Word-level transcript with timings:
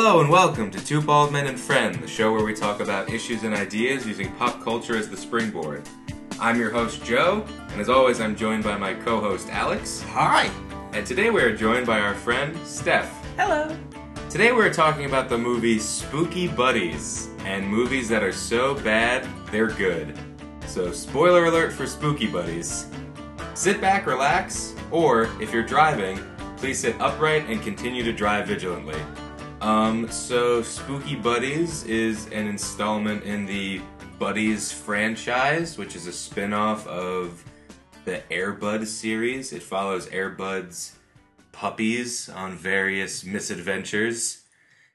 Hello 0.00 0.20
and 0.20 0.30
welcome 0.30 0.70
to 0.70 0.78
Two 0.86 1.02
Bald 1.02 1.32
Men 1.32 1.48
and 1.48 1.58
Friend, 1.58 1.92
the 1.96 2.06
show 2.06 2.32
where 2.32 2.44
we 2.44 2.54
talk 2.54 2.78
about 2.78 3.12
issues 3.12 3.42
and 3.42 3.52
ideas 3.52 4.06
using 4.06 4.32
pop 4.36 4.62
culture 4.62 4.96
as 4.96 5.08
the 5.10 5.16
springboard. 5.16 5.82
I'm 6.38 6.56
your 6.56 6.70
host, 6.70 7.04
Joe, 7.04 7.44
and 7.72 7.80
as 7.80 7.88
always, 7.88 8.20
I'm 8.20 8.36
joined 8.36 8.62
by 8.62 8.78
my 8.78 8.94
co 8.94 9.18
host, 9.20 9.48
Alex. 9.50 10.00
Hi. 10.10 10.52
And 10.92 11.04
today 11.04 11.30
we 11.30 11.42
are 11.42 11.52
joined 11.52 11.84
by 11.84 11.98
our 11.98 12.14
friend, 12.14 12.56
Steph. 12.64 13.12
Hello. 13.36 13.76
Today 14.30 14.52
we're 14.52 14.72
talking 14.72 15.04
about 15.04 15.28
the 15.28 15.36
movie 15.36 15.80
Spooky 15.80 16.46
Buddies, 16.46 17.28
and 17.40 17.66
movies 17.66 18.08
that 18.08 18.22
are 18.22 18.30
so 18.30 18.76
bad, 18.76 19.26
they're 19.50 19.66
good. 19.66 20.16
So, 20.68 20.92
spoiler 20.92 21.46
alert 21.46 21.72
for 21.72 21.88
Spooky 21.88 22.28
Buddies. 22.28 22.86
Sit 23.54 23.80
back, 23.80 24.06
relax, 24.06 24.76
or 24.92 25.24
if 25.40 25.52
you're 25.52 25.66
driving, 25.66 26.20
please 26.56 26.78
sit 26.78 26.94
upright 27.00 27.50
and 27.50 27.60
continue 27.60 28.04
to 28.04 28.12
drive 28.12 28.46
vigilantly. 28.46 29.00
Um, 29.68 30.10
so 30.10 30.62
Spooky 30.62 31.14
Buddies 31.14 31.84
is 31.84 32.24
an 32.28 32.48
installment 32.48 33.24
in 33.24 33.44
the 33.44 33.82
Buddies 34.18 34.72
franchise, 34.72 35.76
which 35.76 35.94
is 35.94 36.06
a 36.06 36.12
spin-off 36.12 36.86
of 36.86 37.44
the 38.06 38.22
Air 38.32 38.52
Bud 38.54 38.88
series. 38.88 39.52
It 39.52 39.62
follows 39.62 40.08
Air 40.08 40.30
Bud's 40.30 40.96
puppies 41.52 42.30
on 42.30 42.56
various 42.56 43.24
misadventures. 43.24 44.44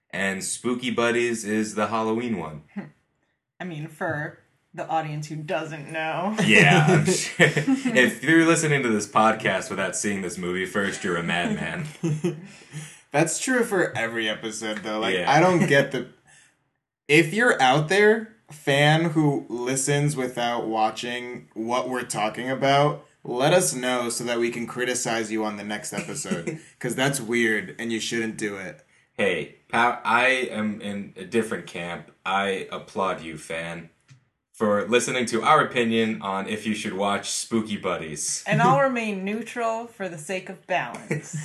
And 0.10 0.44
Spooky 0.44 0.90
Buddies 0.90 1.46
is 1.46 1.76
the 1.76 1.86
Halloween 1.86 2.40
one. 2.40 2.64
I 3.60 3.66
mean, 3.66 3.88
for 3.88 4.40
the 4.74 4.88
audience 4.88 5.28
who 5.28 5.36
doesn't 5.36 5.92
know. 5.92 6.36
Yeah, 6.44 6.86
I'm 6.90 7.06
sure. 7.06 7.46
if 7.48 8.24
you're 8.24 8.48
listening 8.48 8.82
to 8.82 8.90
this 8.90 9.06
podcast 9.06 9.70
without 9.70 9.96
seeing 9.96 10.24
this 10.24 10.40
movie 10.40 10.66
first, 10.66 11.04
you're 11.04 11.18
a 11.18 11.24
madman. 11.24 11.86
That's 13.14 13.40
true 13.40 13.64
for 13.64 13.98
every 13.98 14.28
episode, 14.28 14.80
though. 14.80 15.00
Like, 15.00 15.16
Yeah. 15.16 15.32
I 15.32 15.40
don't 15.40 15.66
get 15.68 15.92
the. 15.94 16.08
If 17.10 17.34
you're 17.34 17.62
out 17.62 17.90
there, 17.90 18.38
fan 18.50 19.06
who 19.12 19.46
listens 19.50 20.16
without 20.16 20.68
watching 20.68 21.50
what 21.54 21.90
we're 21.90 22.04
talking 22.04 22.50
about, 22.50 23.06
let 23.26 23.52
us 23.54 23.76
know 23.76 24.10
so 24.10 24.24
that 24.24 24.40
we 24.40 24.50
can 24.50 24.66
criticize 24.66 25.30
you 25.32 25.44
on 25.44 25.58
the 25.58 25.64
next 25.66 25.92
episode. 25.94 26.60
Because 26.80 26.96
that's 26.96 27.20
weird 27.22 27.76
and 27.78 27.92
you 27.92 28.00
shouldn't 28.00 28.38
do 28.38 28.56
it. 28.56 28.84
Hey, 29.18 29.58
pow- 29.70 30.00
I 30.04 30.28
am 30.50 30.80
in 30.82 31.14
a 31.18 31.26
different 31.26 31.68
camp. 31.68 32.10
I 32.26 32.68
applaud 32.72 33.22
you, 33.22 33.38
fan, 33.38 33.90
for 34.54 34.88
listening 34.88 35.26
to 35.28 35.44
our 35.44 35.62
opinion 35.62 36.22
on 36.22 36.48
if 36.48 36.66
you 36.66 36.74
should 36.74 36.94
watch 36.94 37.30
Spooky 37.32 37.78
Buddies. 37.78 38.44
And 38.48 38.62
I'll 38.62 38.80
remain 38.90 39.24
neutral 39.26 39.88
for 39.88 40.08
the 40.10 40.18
sake 40.18 40.48
of 40.50 40.66
balance. 40.68 41.36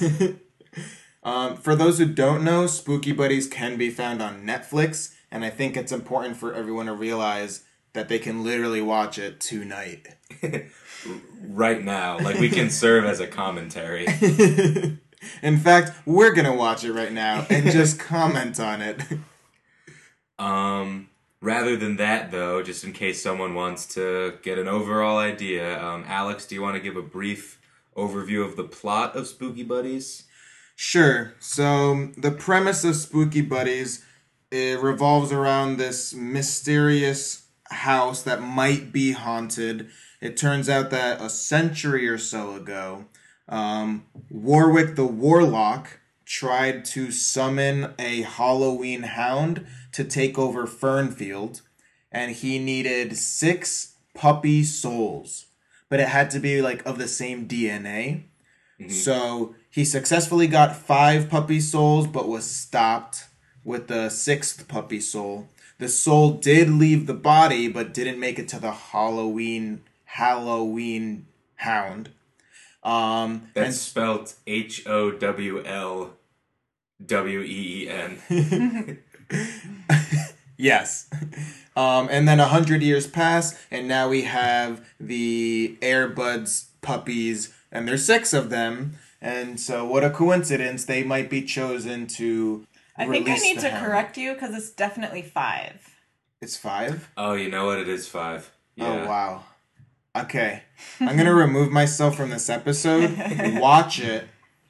Um, 1.23 1.57
for 1.57 1.75
those 1.75 1.99
who 1.99 2.07
don't 2.07 2.45
know, 2.45 2.67
Spooky 2.67 3.13
Buddies 3.13 3.49
can 3.49 3.77
be 3.77 3.91
found 3.91 4.23
on 4.23 4.47
Netflix, 4.47 5.15
and 5.31 5.45
I 5.45 5.51
think 5.51 5.77
it's 5.77 5.93
important 5.93 6.37
for 6.37 6.55
everyone 6.55 6.87
to 6.87 6.95
realize 6.95 7.65
that 7.93 8.09
they 8.09 8.19
can 8.19 8.45
literally 8.45 8.81
watch 8.81 9.19
it 9.19 9.41
tonight. 9.41 10.17
right 11.43 11.85
now, 11.85 12.19
like 12.19 12.39
we 12.39 12.49
can 12.49 12.71
serve 12.71 13.05
as 13.05 13.21
a 13.21 13.27
commentary. 13.27 14.07
In 15.43 15.59
fact, 15.59 15.93
we're 16.07 16.33
gonna 16.33 16.55
watch 16.55 16.85
it 16.85 16.93
right 16.93 17.13
now 17.13 17.47
and 17.51 17.71
just 17.71 17.99
comment 17.99 18.61
on 18.61 18.83
it. 18.83 19.03
Um, 20.39 21.09
rather 21.41 21.77
than 21.77 21.97
that, 21.97 22.31
though, 22.31 22.63
just 22.63 22.85
in 22.85 22.93
case 22.93 23.21
someone 23.23 23.55
wants 23.55 23.87
to 23.95 24.39
get 24.43 24.59
an 24.59 24.69
overall 24.69 25.19
idea, 25.19 25.83
um, 25.83 26.05
Alex, 26.07 26.47
do 26.47 26.55
you 26.55 26.63
want 26.63 26.77
to 26.77 26.81
give 26.81 26.97
a 26.97 27.03
brief 27.03 27.61
overview 27.97 28.45
of 28.45 28.57
the 28.57 28.65
plot 28.65 29.17
of 29.17 29.27
Spooky 29.27 29.65
Buddies? 29.65 30.28
Sure. 30.81 31.35
So 31.41 32.11
the 32.17 32.31
premise 32.31 32.85
of 32.85 32.95
Spooky 32.95 33.41
Buddies 33.41 34.05
it 34.53 34.81
revolves 34.81 35.33
around 35.33 35.77
this 35.77 36.15
mysterious 36.15 37.49
house 37.65 38.23
that 38.23 38.41
might 38.41 38.93
be 38.93 39.11
haunted. 39.11 39.91
It 40.21 40.37
turns 40.37 40.69
out 40.69 40.91
that 40.91 41.21
a 41.21 41.31
century 41.31 42.07
or 42.07 42.17
so 42.17 42.55
ago, 42.55 43.07
um, 43.49 44.07
Warwick 44.31 44.95
the 44.95 45.05
Warlock 45.05 45.99
tried 46.25 46.85
to 46.85 47.11
summon 47.11 47.93
a 47.99 48.23
Halloween 48.23 49.03
hound 49.03 49.67
to 49.91 50.05
take 50.05 50.39
over 50.39 50.65
Fernfield, 50.69 51.61
and 52.13 52.37
he 52.37 52.61
needed 52.61 53.17
six 53.17 53.97
puppy 54.15 54.63
souls, 54.63 55.47
but 55.89 55.99
it 55.99 56.09
had 56.09 56.31
to 56.31 56.39
be 56.39 56.63
like 56.63 56.87
of 56.87 56.99
the 56.99 57.09
same 57.09 57.49
DNA. 57.49 58.28
So 58.89 59.55
he 59.71 59.85
successfully 59.85 60.47
got 60.47 60.77
five 60.77 61.29
puppy 61.29 61.61
souls, 61.61 62.07
but 62.07 62.29
was 62.29 62.45
stopped 62.45 63.25
with 63.65 63.89
the 63.89 64.09
sixth 64.09 64.69
puppy 64.69 65.01
soul. 65.01 65.49
The 65.79 65.89
soul 65.89 66.33
did 66.33 66.71
leave 66.71 67.07
the 67.07 67.15
body, 67.15 67.69
but 67.69 67.93
didn't 67.93 68.21
make 68.21 68.39
it 68.39 68.49
to 68.49 68.61
the 68.61 68.73
Halloween 68.73 69.83
Halloween 70.05 71.27
hound. 71.57 72.11
Um, 72.85 73.51
That's 73.55 73.79
spelled 73.79 74.35
H 74.47 74.87
O 74.87 75.11
W 75.11 75.63
L 75.65 76.15
W 77.05 77.41
E 77.41 77.85
E 77.85 77.89
N. 77.89 78.99
Yes. 80.59 81.09
Um, 81.77 82.09
and 82.11 82.29
then 82.29 82.41
a 82.41 82.47
hundred 82.47 82.83
years 82.83 83.07
pass, 83.07 83.57
and 83.71 83.87
now 83.87 84.09
we 84.09 84.23
have 84.23 84.85
the 84.99 85.79
Air 85.81 86.09
Buds 86.09 86.71
puppies, 86.83 87.55
and 87.71 87.87
there's 87.87 88.05
six 88.05 88.33
of 88.33 88.51
them. 88.51 88.99
And 89.21 89.59
so, 89.59 89.85
what 89.85 90.05
a 90.05 90.11
coincidence! 90.11 90.85
They 90.85 91.03
might 91.03 91.29
be 91.29 91.43
chosen 91.43 92.07
to. 92.09 92.67
I 92.97 93.07
think 93.07 93.29
I 93.29 93.37
need 93.37 93.59
to 93.61 93.71
hound. 93.71 93.85
correct 93.85 94.17
you 94.17 94.35
because 94.35 94.55
it's 94.55 94.71
definitely 94.71 95.23
five. 95.23 95.97
It's 96.41 96.57
five. 96.57 97.11
Oh, 97.17 97.35
you 97.35 97.51
know 97.51 97.67
what? 97.67 97.79
It 97.79 97.89
is 97.89 98.07
five. 98.07 98.53
Yeah. 98.77 99.05
Oh 99.05 99.09
wow. 99.09 99.45
Okay, 100.17 100.63
I'm 101.01 101.17
gonna 101.17 101.35
remove 101.47 101.73
myself 101.73 102.17
from 102.17 102.31
this 102.31 102.49
episode. 102.49 103.17
watch 103.61 104.01
it, 104.01 104.29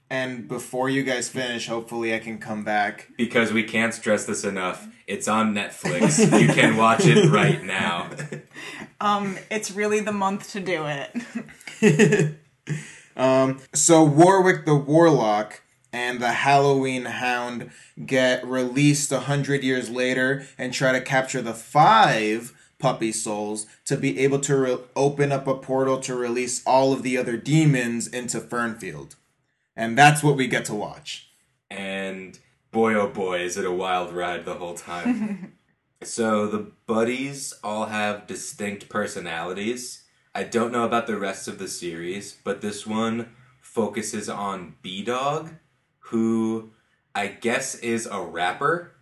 and 0.09 0.49
before 0.49 0.89
you 0.89 1.03
guys 1.03 1.29
finish, 1.29 1.67
hopefully 1.69 2.15
I 2.15 2.19
can 2.19 2.39
come 2.39 2.65
back. 2.65 3.09
Because 3.19 3.53
we 3.53 3.65
can't 3.65 3.93
stress 3.93 4.25
this 4.25 4.45
enough. 4.45 4.89
It's 5.07 5.29
on 5.29 5.55
Netflix. 5.55 6.19
you 6.41 6.49
can 6.49 6.79
watch 6.79 7.05
it 7.05 7.31
right 7.31 7.63
now. 7.63 8.11
Um, 9.01 9.39
it's 9.51 9.71
really 9.71 10.01
the 10.01 10.13
month 10.13 10.53
to 10.53 10.61
do 10.61 10.85
it. 10.87 12.35
Um, 13.17 13.61
so 13.75 14.05
Warwick 14.05 14.65
the 14.65 14.77
Warlock 14.77 15.63
and 15.93 16.21
the 16.21 16.33
Halloween 16.33 17.05
Hound 17.07 17.71
get 18.07 18.47
released 18.47 19.11
a 19.11 19.21
hundred 19.21 19.65
years 19.65 19.91
later 19.91 20.47
and 20.57 20.73
try 20.73 20.93
to 20.93 21.01
capture 21.01 21.43
the 21.43 21.55
five 21.55 22.53
puppy 22.79 23.11
souls 23.11 23.67
to 23.87 23.97
be 23.97 24.21
able 24.21 24.39
to 24.41 24.57
re- 24.57 24.79
open 24.95 25.33
up 25.33 25.47
a 25.49 25.55
portal 25.55 25.99
to 25.99 26.15
release 26.15 26.63
all 26.65 26.93
of 26.93 27.03
the 27.03 27.19
other 27.19 27.37
demons 27.37 28.07
into 28.07 28.39
Fernfield. 28.39 29.17
And 29.75 29.99
that's 29.99 30.23
what 30.23 30.37
we 30.37 30.47
get 30.47 30.65
to 30.67 30.75
watch. 30.75 31.29
and 31.71 32.39
boy 32.71 32.95
oh 32.95 33.09
boy 33.09 33.41
is 33.41 33.57
it 33.57 33.65
a 33.65 33.73
wild 33.73 34.13
ride 34.13 34.45
the 34.45 34.55
whole 34.55 34.75
time 34.75 35.55
so 36.03 36.47
the 36.47 36.71
buddies 36.87 37.55
all 37.65 37.87
have 37.87 38.27
distinct 38.27 38.89
personalities 38.91 40.05
i 40.35 40.43
don't 40.45 40.73
know 40.73 40.85
about 40.85 41.07
the 41.07 41.17
rest 41.17 41.49
of 41.49 41.59
the 41.59 41.69
series 41.69 42.37
but 42.45 42.61
this 42.61 42.87
one 42.87 43.29
focuses 43.61 44.29
on 44.29 44.75
b-dog 44.83 45.51
who 45.99 46.71
i 47.15 47.27
guess 47.27 47.75
is 47.77 48.07
a 48.07 48.21
rapper 48.21 48.93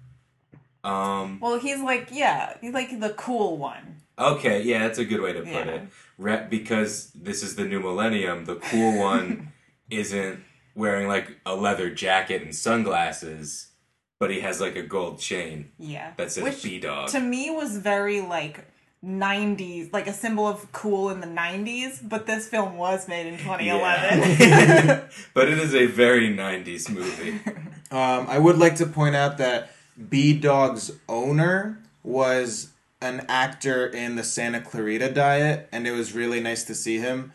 um 0.84 1.40
Well, 1.40 1.58
he's 1.58 1.80
like, 1.80 2.08
yeah, 2.12 2.56
he's 2.60 2.72
like 2.72 3.00
the 3.00 3.10
cool 3.10 3.56
one. 3.58 3.96
okay 4.18 4.62
yeah 4.62 4.80
that's 4.86 4.98
a 4.98 5.04
good 5.04 5.20
way 5.20 5.32
to 5.32 5.40
put 5.40 5.48
Yeah. 5.48 5.68
it 5.68 5.82
Rap 6.18 6.48
because 6.48 7.10
this 7.12 7.42
is 7.42 7.56
the 7.56 7.64
new 7.64 7.80
millennium 7.80 8.44
the 8.44 8.56
cool 8.56 8.98
one 8.98 9.52
isn't 9.90 10.40
wearing 10.74 11.08
like 11.08 11.38
a 11.44 11.54
leather 11.54 11.90
jacket 11.90 12.42
and 12.42 12.54
sunglasses 12.54 13.68
but 14.18 14.30
he 14.30 14.40
has 14.40 14.60
like 14.60 14.76
a 14.76 14.82
gold 14.82 15.18
chain 15.18 15.72
Yeah. 15.78 16.12
that 16.16 16.30
says 16.32 16.44
Which 16.44 16.62
B-Dog. 16.62 17.08
to 17.10 17.20
me 17.20 17.50
was 17.50 17.76
very 17.78 18.20
like 18.20 18.64
90s, 19.06 19.92
like 19.92 20.06
a 20.06 20.12
symbol 20.12 20.46
of 20.46 20.70
cool 20.72 21.10
in 21.10 21.20
the 21.20 21.26
90s, 21.26 22.06
but 22.06 22.26
this 22.26 22.48
film 22.48 22.76
was 22.76 23.06
made 23.08 23.26
in 23.26 23.38
2011. 23.38 25.02
but 25.34 25.48
it 25.48 25.58
is 25.58 25.74
a 25.74 25.86
very 25.86 26.28
90s 26.34 26.90
movie. 26.90 27.40
Um, 27.88 28.26
I 28.28 28.40
would 28.40 28.58
like 28.58 28.74
to 28.76 28.86
point 28.86 29.14
out 29.14 29.38
that 29.38 29.70
B 30.10 30.36
Dog's 30.36 30.90
owner 31.08 31.80
was 32.02 32.70
an 33.00 33.24
actor 33.28 33.86
in 33.86 34.16
the 34.16 34.24
Santa 34.24 34.60
Clarita 34.60 35.12
Diet, 35.12 35.68
and 35.70 35.86
it 35.86 35.92
was 35.92 36.12
really 36.12 36.40
nice 36.40 36.64
to 36.64 36.74
see 36.74 36.98
him 36.98 37.32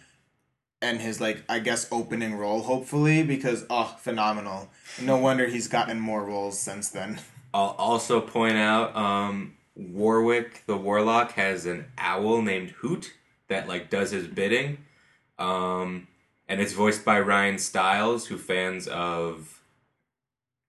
and 0.82 1.00
his 1.00 1.22
like 1.22 1.44
I 1.48 1.60
guess 1.60 1.88
opening 1.92 2.36
role, 2.36 2.64
hopefully, 2.64 3.24
because 3.24 3.66
oh, 3.70 3.96
phenomenal! 4.00 4.70
No 5.02 5.18
wonder 5.18 5.48
he's 5.48 5.68
gotten 5.68 6.00
more 6.00 6.26
roles 6.26 6.60
since 6.60 6.90
then. 6.90 7.22
I'll 7.54 7.76
also 7.78 8.20
point 8.20 8.58
out 8.58 8.96
um, 8.96 9.56
Warwick 9.76 10.64
the 10.66 10.78
Warlock 10.78 11.34
has 11.34 11.66
an 11.66 11.86
owl 11.98 12.42
named 12.42 12.72
Hoot 12.82 13.14
that 13.48 13.68
like 13.68 13.90
does 13.90 14.12
his 14.12 14.28
bidding. 14.28 14.80
Um, 15.40 16.08
and 16.48 16.62
it's 16.62 16.74
voiced 16.74 17.06
by 17.06 17.20
Ryan 17.20 17.58
Stiles, 17.58 18.28
who 18.28 18.38
fans 18.38 18.88
of 18.88 19.62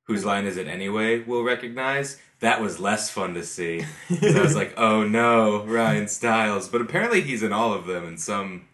whose 0.04 0.24
line 0.24 0.46
is 0.46 0.56
it 0.56 0.66
anyway, 0.68 1.20
will 1.20 1.42
recognize. 1.42 2.20
That 2.40 2.60
was 2.60 2.80
less 2.80 3.08
fun 3.10 3.34
to 3.34 3.44
see. 3.44 3.84
'Cause 4.08 4.34
I 4.36 4.40
was 4.42 4.56
like, 4.56 4.74
oh 4.76 5.04
no, 5.04 5.64
Ryan 5.64 6.08
Stiles. 6.08 6.68
But 6.68 6.80
apparently 6.80 7.20
he's 7.20 7.42
in 7.42 7.52
all 7.52 7.72
of 7.72 7.86
them 7.86 8.04
in 8.06 8.18
some 8.18 8.66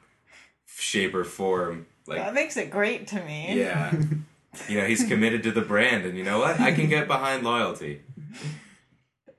shape 0.66 1.14
or 1.14 1.24
form. 1.24 1.86
Like, 2.06 2.18
That 2.18 2.32
makes 2.34 2.56
it 2.56 2.70
great 2.70 3.06
to 3.08 3.20
me. 3.22 3.58
yeah. 3.58 3.94
You 4.68 4.80
know, 4.80 4.86
he's 4.86 5.04
committed 5.06 5.42
to 5.44 5.52
the 5.52 5.60
brand, 5.60 6.04
and 6.04 6.16
you 6.18 6.24
know 6.24 6.38
what? 6.40 6.58
I 6.58 6.72
can 6.72 6.88
get 6.88 7.06
behind 7.06 7.44
loyalty. 7.44 8.00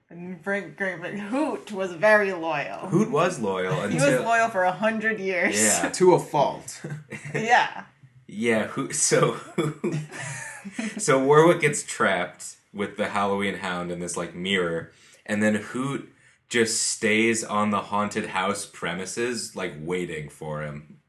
And 0.09 0.43
Great, 0.43 0.75
great, 0.75 1.01
but 1.01 1.13
Hoot 1.13 1.71
was 1.71 1.93
very 1.93 2.33
loyal. 2.33 2.87
Hoot 2.87 3.11
was 3.11 3.39
loyal 3.39 3.81
and 3.81 3.93
He 3.93 3.99
was 3.99 4.19
loyal 4.21 4.49
for 4.49 4.63
a 4.63 4.71
hundred 4.71 5.19
years. 5.19 5.61
Yeah. 5.61 5.89
to 5.93 6.15
a 6.15 6.19
fault. 6.19 6.81
yeah. 7.33 7.83
Yeah, 8.27 8.67
who 8.67 8.91
so 8.91 9.37
so 10.97 11.23
Warwick 11.23 11.61
gets 11.61 11.83
trapped 11.83 12.57
with 12.73 12.97
the 12.97 13.09
Halloween 13.09 13.55
hound 13.55 13.91
in 13.91 13.99
this 13.99 14.17
like 14.17 14.35
mirror, 14.35 14.91
and 15.25 15.41
then 15.41 15.55
Hoot 15.55 16.11
just 16.47 16.81
stays 16.81 17.43
on 17.43 17.69
the 17.69 17.81
haunted 17.81 18.27
house 18.27 18.65
premises, 18.65 19.55
like 19.55 19.73
waiting 19.79 20.29
for 20.29 20.61
him. 20.63 20.99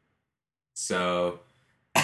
So 0.74 1.40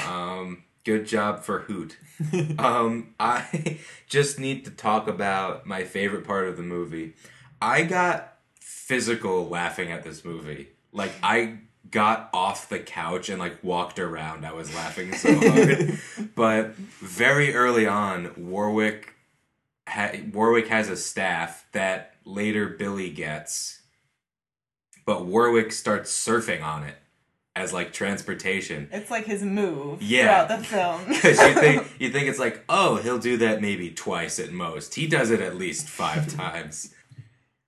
um 0.06 0.64
good 0.84 1.06
job 1.06 1.42
for 1.42 1.60
Hoot. 1.60 1.96
um 2.58 3.14
I 3.20 3.78
just 4.08 4.38
need 4.38 4.64
to 4.64 4.70
talk 4.70 5.08
about 5.08 5.66
my 5.66 5.84
favorite 5.84 6.26
part 6.26 6.48
of 6.48 6.56
the 6.56 6.62
movie. 6.62 7.14
I 7.60 7.82
got 7.82 8.38
physical 8.60 9.48
laughing 9.48 9.90
at 9.90 10.04
this 10.04 10.24
movie. 10.24 10.68
Like 10.92 11.12
I 11.22 11.58
got 11.90 12.30
off 12.32 12.68
the 12.68 12.78
couch 12.78 13.28
and 13.28 13.38
like 13.38 13.62
walked 13.62 13.98
around. 13.98 14.44
I 14.44 14.52
was 14.52 14.74
laughing 14.74 15.12
so 15.14 15.34
hard. 15.34 15.98
but 16.34 16.74
very 16.74 17.54
early 17.54 17.86
on, 17.86 18.32
Warwick 18.36 19.14
ha- 19.88 20.12
Warwick 20.32 20.68
has 20.68 20.88
a 20.88 20.96
staff 20.96 21.66
that 21.72 22.14
later 22.24 22.68
Billy 22.68 23.10
gets. 23.10 23.82
But 25.04 25.26
Warwick 25.26 25.70
starts 25.70 26.12
surfing 26.12 26.64
on 26.64 26.82
it 26.82 26.96
as 27.56 27.72
like 27.72 27.92
transportation. 27.92 28.88
It's 28.92 29.10
like 29.10 29.24
his 29.24 29.42
move 29.42 30.00
Yeah. 30.02 30.46
throughout 30.46 30.60
the 30.60 30.64
film. 30.66 31.00
Because 31.08 31.38
you 31.40 31.54
think 31.54 31.86
you 31.98 32.10
think 32.10 32.28
it's 32.28 32.38
like, 32.38 32.62
oh, 32.68 32.96
he'll 32.96 33.18
do 33.18 33.36
that 33.38 33.60
maybe 33.60 33.90
twice 33.90 34.38
at 34.38 34.52
most. 34.52 34.94
He 34.94 35.06
does 35.08 35.30
it 35.30 35.40
at 35.40 35.56
least 35.56 35.88
five 35.88 36.28
times. 36.36 36.94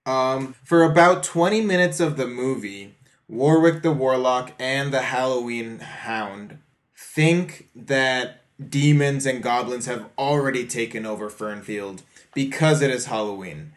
Um, 0.07 0.55
for 0.65 0.85
about 0.85 1.23
20 1.23 1.61
minutes 1.63 2.01
of 2.01 2.17
the 2.17 2.27
movie, 2.27 2.95
Warwick 3.29 3.83
the 3.83 3.91
Warlock 3.93 4.53
and 4.59 4.93
the 4.93 5.03
Halloween 5.03 5.81
Hound 5.81 6.59
think 6.97 7.69
that 7.75 8.43
demons 8.71 9.27
and 9.27 9.43
goblins 9.43 9.87
have 9.87 10.07
already 10.19 10.67
taken 10.67 11.05
over 11.07 11.29
Fernfield 11.31 12.03
because 12.35 12.81
it 12.83 12.91
is 12.91 13.07
Halloween. 13.07 13.73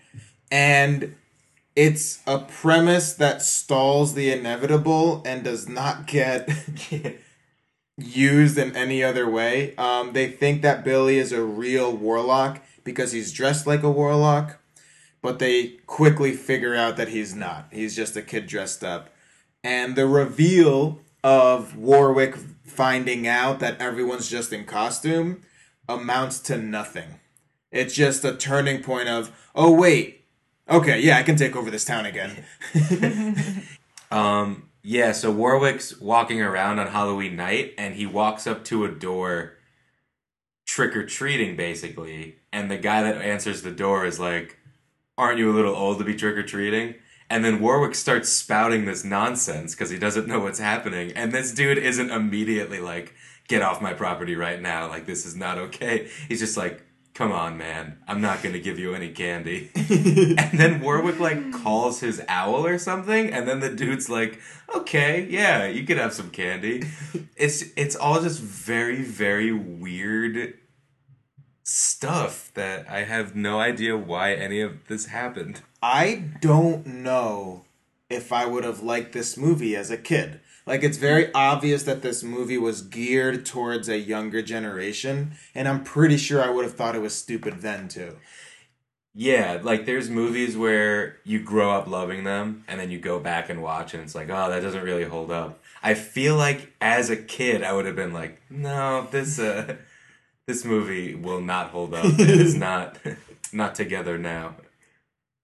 And 0.50 1.16
it's 1.76 2.22
a 2.28 2.40
premise 2.40 3.14
that 3.14 3.42
stalls 3.42 4.14
the 4.14 4.32
inevitable 4.32 5.22
and 5.26 5.44
does 5.44 5.70
not 5.70 6.08
get 6.08 6.50
used 7.98 8.58
in 8.58 8.76
any 8.76 9.04
other 9.04 9.30
way. 9.30 9.76
Um, 9.76 10.14
they 10.14 10.30
think 10.30 10.62
that 10.62 10.84
Billy 10.84 11.18
is 11.18 11.32
a 11.32 11.44
real 11.44 11.96
warlock 11.96 12.62
because 12.84 13.12
he's 13.12 13.32
dressed 13.32 13.66
like 13.68 13.84
a 13.84 13.92
warlock 13.92 14.62
but 15.22 15.40
they 15.40 15.68
quickly 15.86 16.34
figure 16.34 16.76
out 16.76 16.98
that 16.98 17.10
he's 17.10 17.36
not. 17.36 17.68
He's 17.72 17.96
just 17.96 18.18
a 18.18 18.22
kid 18.22 18.48
dressed 18.48 18.84
up. 18.84 19.10
And 19.64 19.96
the 19.96 20.08
reveal 20.08 21.02
of 21.24 21.78
Warwick 21.78 22.36
finding 22.66 23.28
out 23.28 23.60
that 23.60 23.80
everyone's 23.80 24.30
just 24.30 24.52
in 24.52 24.66
costume 24.66 25.42
amounts 25.88 26.40
to 26.40 26.58
nothing. 26.58 27.20
It's 27.72 27.94
just 27.94 28.26
a 28.26 28.36
turning 28.36 28.82
point 28.82 29.08
of, 29.08 29.32
oh, 29.54 29.72
wait. 29.72 30.21
Okay, 30.72 31.02
yeah, 31.02 31.18
I 31.18 31.24
can 31.24 31.36
take 31.36 31.56
over 31.56 31.70
this 31.70 31.86
town 31.86 32.06
again. 32.06 32.46
Um, 34.12 34.70
yeah, 34.84 35.14
so 35.14 35.32
Warwick's 35.32 36.00
walking 36.00 36.42
around 36.42 36.80
on 36.80 36.88
Halloween 36.88 37.36
night 37.36 37.74
and 37.78 37.96
he 37.96 38.06
walks 38.06 38.46
up 38.46 38.66
to 38.66 38.84
a 38.84 38.90
door 38.90 39.58
trick 40.66 40.96
or 40.96 41.06
treating 41.06 41.56
basically, 41.56 42.40
and 42.52 42.70
the 42.70 42.78
guy 42.78 43.04
that 43.04 43.22
answers 43.22 43.62
the 43.62 43.72
door 43.72 44.06
is 44.06 44.20
like, 44.20 44.58
Aren't 45.18 45.40
you 45.40 45.52
a 45.52 45.56
little 45.56 45.76
old 45.76 46.00
to 46.00 46.04
be 46.04 46.16
trick 46.16 46.36
or 46.36 46.44
treating? 46.44 46.96
And 47.30 47.46
then 47.46 47.62
Warwick 47.62 47.96
starts 47.96 48.30
spouting 48.30 48.86
this 48.86 49.06
nonsense 49.06 49.76
because 49.76 49.90
he 49.90 50.00
doesn't 50.00 50.28
know 50.28 50.40
what's 50.40 50.60
happening. 50.60 51.12
And 51.14 51.32
this 51.32 51.54
dude 51.54 51.78
isn't 51.78 52.10
immediately 52.10 52.80
like, 52.80 53.14
Get 53.48 53.62
off 53.62 53.82
my 53.82 53.94
property 53.94 54.36
right 54.36 54.62
now. 54.62 54.88
Like, 54.88 55.06
this 55.06 55.26
is 55.26 55.36
not 55.36 55.58
okay. 55.58 56.10
He's 56.30 56.40
just 56.40 56.56
like, 56.58 56.86
Come 57.14 57.32
on, 57.32 57.58
man. 57.58 57.98
I'm 58.08 58.22
not 58.22 58.42
going 58.42 58.54
to 58.54 58.60
give 58.60 58.80
you 58.80 58.94
any 58.94 59.10
candy. 59.10 59.70
and 59.76 60.58
then 60.60 60.80
Warwick 60.80 61.20
like 61.20 61.52
calls 61.52 62.00
his 62.00 62.22
owl 62.28 62.66
or 62.66 62.78
something, 62.78 63.30
and 63.32 63.48
then 63.48 63.60
the 63.60 63.70
dude's 63.70 64.10
like, 64.10 64.40
"Okay, 64.74 65.28
yeah, 65.30 65.66
you 65.68 65.86
could 65.86 65.98
have 65.98 66.14
some 66.14 66.30
candy." 66.30 66.84
It's 67.36 67.64
it's 67.76 67.96
all 67.96 68.22
just 68.22 68.40
very 68.40 69.04
very 69.04 69.52
weird 69.52 70.54
stuff 71.64 72.52
that 72.54 72.90
I 72.90 73.04
have 73.04 73.36
no 73.36 73.60
idea 73.60 73.98
why 73.98 74.34
any 74.34 74.62
of 74.62 74.88
this 74.88 75.08
happened. 75.08 75.62
I 75.82 76.24
don't 76.42 76.86
know 76.86 77.66
if 78.10 78.34
I 78.34 78.46
would 78.46 78.64
have 78.64 78.84
liked 78.84 79.14
this 79.14 79.38
movie 79.38 79.76
as 79.76 79.90
a 79.90 79.98
kid. 79.98 80.41
Like 80.66 80.84
it's 80.84 80.98
very 80.98 81.34
obvious 81.34 81.84
that 81.84 82.02
this 82.02 82.24
movie 82.24 82.58
was 82.58 82.82
geared 82.82 83.46
towards 83.46 83.90
a 83.90 83.98
younger 83.98 84.42
generation, 84.42 85.34
and 85.56 85.68
I'm 85.68 85.84
pretty 85.84 86.18
sure 86.18 86.44
I 86.44 86.50
would 86.50 86.66
have 86.66 86.76
thought 86.76 86.96
it 86.96 87.02
was 87.02 87.16
stupid 87.16 87.62
then 87.62 87.88
too. 87.88 88.18
Yeah, 89.14 89.60
like 89.62 89.86
there's 89.86 90.10
movies 90.10 90.56
where 90.56 91.18
you 91.26 91.40
grow 91.40 91.72
up 91.72 91.88
loving 91.88 92.24
them 92.24 92.64
and 92.68 92.80
then 92.80 92.92
you 92.92 93.00
go 93.00 93.20
back 93.20 93.50
and 93.50 93.62
watch 93.62 93.94
and 93.94 94.02
it's 94.02 94.16
like, 94.16 94.30
"Oh, 94.30 94.50
that 94.50 94.62
doesn't 94.62 94.84
really 94.84 95.04
hold 95.04 95.32
up." 95.32 95.62
I 95.84 95.96
feel 95.96 96.38
like 96.38 96.74
as 96.80 97.10
a 97.10 97.18
kid 97.18 97.64
I 97.64 97.74
would 97.74 97.86
have 97.86 97.96
been 97.96 98.14
like, 98.14 98.42
"No, 98.50 99.08
this 99.12 99.38
uh 99.40 99.76
this 100.48 100.64
movie 100.64 101.14
will 101.16 101.42
not 101.42 101.72
hold 101.72 101.94
up. 101.94 102.06
It 102.06 102.30
is 102.30 102.56
not 102.70 103.00
not 103.54 103.76
together 103.76 104.18
now." 104.18 104.56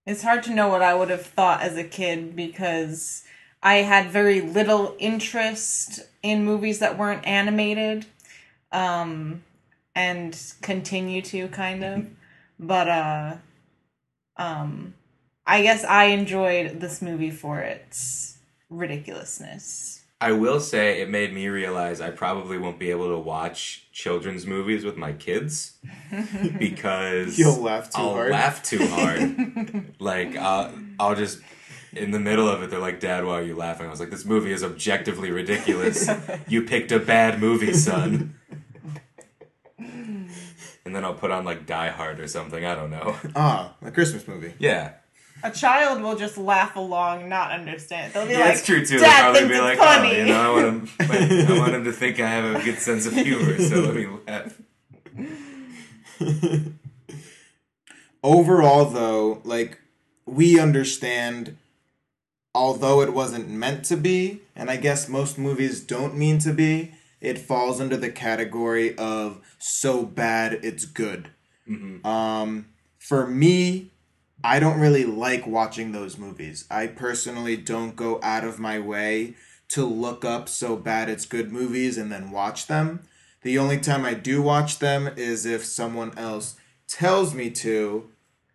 It's 0.05 0.23
hard 0.23 0.43
to 0.43 0.53
know 0.53 0.69
what 0.69 0.81
I 0.81 0.93
would 0.93 1.09
have 1.09 1.25
thought 1.25 1.61
as 1.61 1.75
a 1.75 1.83
kid 1.83 2.33
because 2.33 3.25
I 3.67 3.81
had 3.81 4.11
very 4.11 4.39
little 4.39 4.95
interest 4.97 5.99
in 6.23 6.45
movies 6.45 6.79
that 6.79 6.97
weren't 6.97 7.27
animated, 7.27 8.05
um, 8.71 9.43
and 9.93 10.39
continue 10.61 11.21
to 11.23 11.49
kind 11.49 11.83
of. 11.83 12.06
But 12.57 12.87
uh, 12.87 13.35
um, 14.37 14.94
I 15.45 15.63
guess 15.63 15.83
I 15.83 16.06
enjoyed 16.06 16.80
this 16.80 17.01
movie 17.01 17.30
for 17.30 17.59
its 17.59 18.37
ridiculousness. 18.69 20.01
I 20.21 20.31
will 20.31 20.61
say 20.61 21.01
it 21.01 21.09
made 21.09 21.33
me 21.33 21.49
realize 21.49 21.99
I 21.99 22.11
probably 22.11 22.57
won't 22.57 22.80
be 22.80 22.89
able 22.89 23.09
to 23.09 23.19
watch 23.19 23.89
children's 23.92 24.45
movies 24.47 24.85
with 24.85 24.95
my 24.95 25.11
kids 25.11 25.77
because 26.57 27.37
You'll 27.37 27.61
laugh 27.61 27.89
too 27.89 28.01
I'll 28.01 28.13
hard. 28.13 28.31
laugh 28.31 28.63
too 28.63 28.87
hard. 28.87 29.94
like 29.99 30.37
I'll, 30.37 30.73
I'll 31.01 31.15
just 31.15 31.42
in 31.94 32.11
the 32.11 32.19
middle 32.19 32.47
of 32.47 32.61
it, 32.63 32.69
they're 32.69 32.79
like, 32.79 32.99
"Dad, 32.99 33.25
why 33.25 33.39
are 33.39 33.44
you 33.44 33.56
laughing?" 33.56 33.87
I 33.87 33.89
was 33.89 33.99
like, 33.99 34.09
"This 34.09 34.25
movie 34.25 34.51
is 34.51 34.63
objectively 34.63 35.31
ridiculous. 35.31 36.09
you 36.47 36.63
picked 36.63 36.91
a 36.91 36.99
bad 36.99 37.39
movie, 37.39 37.73
son." 37.73 38.35
And 40.85 40.95
then 40.95 41.03
I'll 41.03 41.13
put 41.15 41.31
on 41.31 41.44
like 41.44 41.65
Die 41.65 41.89
Hard 41.89 42.21
or 42.21 42.27
something. 42.29 42.63
I 42.63 42.73
don't 42.73 42.89
know. 42.89 43.17
Ah, 43.35 43.75
a 43.81 43.91
Christmas 43.91 44.25
movie. 44.25 44.53
Yeah, 44.57 44.94
A 45.44 45.51
child 45.51 46.01
will 46.01 46.15
just 46.15 46.37
laugh 46.37 46.77
along, 46.77 47.27
not 47.27 47.51
understand. 47.51 48.13
They'll 48.13 48.25
be 48.25 48.31
yeah, 48.31 48.39
like, 48.39 48.53
it's 48.53 48.65
true 48.65 48.85
too. 48.85 48.97
They'll 48.99 49.09
Dad 49.09 49.33
probably 49.33 49.49
be 49.49 49.59
like, 49.59 49.73
it's 49.73 49.83
funny. 49.83 50.15
"Oh, 50.15 50.17
you 50.17 50.25
know, 50.27 50.41
I 50.41 50.63
want 50.63 50.65
him, 50.65 50.89
I 51.56 51.59
want 51.59 51.73
him 51.75 51.83
to 51.83 51.91
think 51.91 52.21
I 52.21 52.29
have 52.29 52.56
a 52.56 52.63
good 52.63 52.79
sense 52.79 53.06
of 53.06 53.11
humor, 53.15 53.59
so 53.59 53.81
let 53.81 53.95
me 53.95 54.07
laugh." 54.25 54.61
Overall, 58.23 58.85
though, 58.85 59.41
like 59.44 59.79
we 60.25 60.57
understand, 60.57 61.57
although 62.57 63.02
it 63.02 63.14
wasn't 63.14 63.47
meant 63.47 63.85
to 63.85 63.95
be, 63.95 64.42
and 64.56 64.68
I 64.68 64.78
guess 64.78 65.07
most 65.07 65.37
movies 65.37 65.80
don't 65.80 66.18
mean 66.18 66.40
to 66.40 66.52
be, 66.52 66.92
it 67.21 67.37
falls 67.37 67.80
under 67.80 67.95
the 67.95 68.09
category 68.09 68.97
of 68.97 69.40
so 69.59 70.04
bad 70.04 70.54
it's 70.64 70.85
good. 70.85 71.30
Um, 72.04 72.69
for 72.97 73.28
me, 73.28 73.92
I 74.44 74.59
don't 74.59 74.80
really 74.80 75.06
like 75.06 75.45
watching 75.45 75.92
those 75.92 76.18
movies. 76.18 76.66
I 76.71 76.87
personally 76.87 77.57
don't 77.57 77.95
go 77.95 78.19
out 78.23 78.44
of 78.44 78.57
my 78.57 78.80
way 78.80 79.35
to 79.69 79.85
look 79.85 80.26
up 80.26 80.49
so 80.49 80.76
bad 80.76 81.09
it's 81.09 81.28
good 81.28 81.52
movies 81.52 81.95
and 81.95 82.11
then 82.11 82.31
watch 82.31 82.66
them. 82.66 83.02
The 83.44 83.59
only 83.59 83.80
time 83.80 84.04
I 84.04 84.16
do 84.16 84.42
watch 84.42 84.80
them 84.80 85.07
is 85.16 85.45
if 85.45 85.64
someone 85.64 86.18
else 86.18 86.56
tells 86.87 87.35
me 87.35 87.52
to 87.52 88.09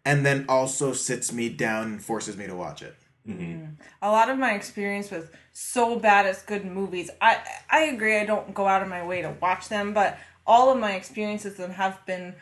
and 0.04 0.26
then 0.26 0.44
also 0.48 0.92
sits 0.92 1.32
me 1.32 1.48
down 1.48 1.86
and 1.86 2.04
forces 2.04 2.36
me 2.36 2.48
to 2.48 2.56
watch 2.56 2.82
it. 2.82 2.96
A 4.00 4.10
lot 4.10 4.28
of 4.28 4.38
my 4.38 4.52
experience 4.52 5.10
with 5.10 5.30
so 5.52 5.98
bad 5.98 6.26
it's 6.26 6.42
good 6.42 6.64
movies 6.64 7.10
i 7.20 7.38
i 7.70 7.84
agree 7.84 8.18
i 8.18 8.24
don't 8.24 8.52
go 8.54 8.66
out 8.66 8.82
of 8.82 8.88
my 8.88 9.04
way 9.04 9.22
to 9.22 9.34
watch 9.40 9.68
them 9.68 9.92
but 9.92 10.18
all 10.46 10.72
of 10.72 10.78
my 10.78 10.92
experiences 10.92 11.56
them 11.56 11.70
have 11.70 12.04
been 12.04 12.34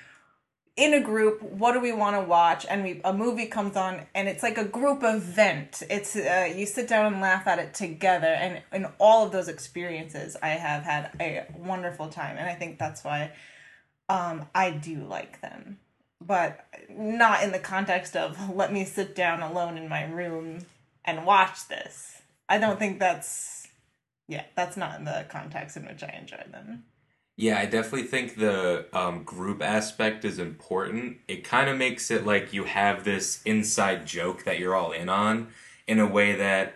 in 0.81 0.95
a 0.95 1.01
group, 1.01 1.43
what 1.43 1.73
do 1.73 1.81
we 1.81 1.93
want 1.93 2.17
to 2.17 2.23
watch? 2.23 2.65
And 2.69 2.83
we 2.83 3.01
a 3.05 3.13
movie 3.13 3.47
comes 3.47 3.77
on, 3.77 4.07
and 4.15 4.29
it's 4.29 4.43
like 4.43 4.57
a 4.57 4.65
group 4.65 5.01
event. 5.03 5.83
It's 5.91 6.17
uh, 6.17 6.53
you 6.55 6.65
sit 6.65 6.89
down 6.89 7.13
and 7.13 7.21
laugh 7.21 7.47
at 7.47 7.59
it 7.59 7.75
together, 7.75 8.29
and 8.29 8.63
in 8.73 8.91
all 8.99 9.27
of 9.27 9.33
those 9.33 9.49
experiences, 9.49 10.37
I 10.43 10.51
have 10.51 10.83
had 10.83 11.11
a 11.21 11.47
wonderful 11.57 12.09
time, 12.09 12.39
and 12.39 12.49
I 12.49 12.55
think 12.55 12.79
that's 12.79 13.05
why 13.05 13.33
um, 14.09 14.47
I 14.55 14.71
do 14.71 15.05
like 15.05 15.43
them, 15.43 15.79
but 16.21 16.67
not 16.89 17.43
in 17.43 17.53
the 17.53 17.59
context 17.59 18.17
of 18.17 18.55
let 18.55 18.73
me 18.73 18.85
sit 18.85 19.15
down 19.15 19.41
alone 19.43 19.77
in 19.79 19.89
my 19.89 20.05
room 20.05 20.67
and 21.05 21.25
watch 21.27 21.69
this. 21.69 22.23
I 22.49 22.59
don't 22.59 22.79
think 22.79 22.99
that's 22.99 23.69
yeah, 24.29 24.45
that's 24.55 24.77
not 24.77 24.99
in 24.99 25.05
the 25.05 25.27
context 25.29 25.77
in 25.77 25.87
which 25.87 26.03
I 26.05 26.17
enjoy 26.21 26.45
them. 26.51 26.85
Yeah, 27.37 27.59
I 27.59 27.65
definitely 27.65 28.05
think 28.07 28.37
the 28.37 28.87
um, 28.93 29.25
group 29.25 29.63
aspect 29.63 30.25
is 30.25 30.39
important. 30.39 31.17
It 31.27 31.43
kind 31.43 31.71
of 31.71 31.79
makes 31.79 32.11
it 32.11 32.27
like 32.27 32.53
you 32.53 32.65
have 32.65 33.03
this 33.05 33.43
inside 33.45 34.07
joke 34.07 34.45
that 34.45 34.59
you're 34.59 34.77
all 34.77 34.93
in 34.93 35.09
on 35.09 35.49
in 35.87 35.99
a 35.99 36.07
way 36.07 36.37
that 36.37 36.75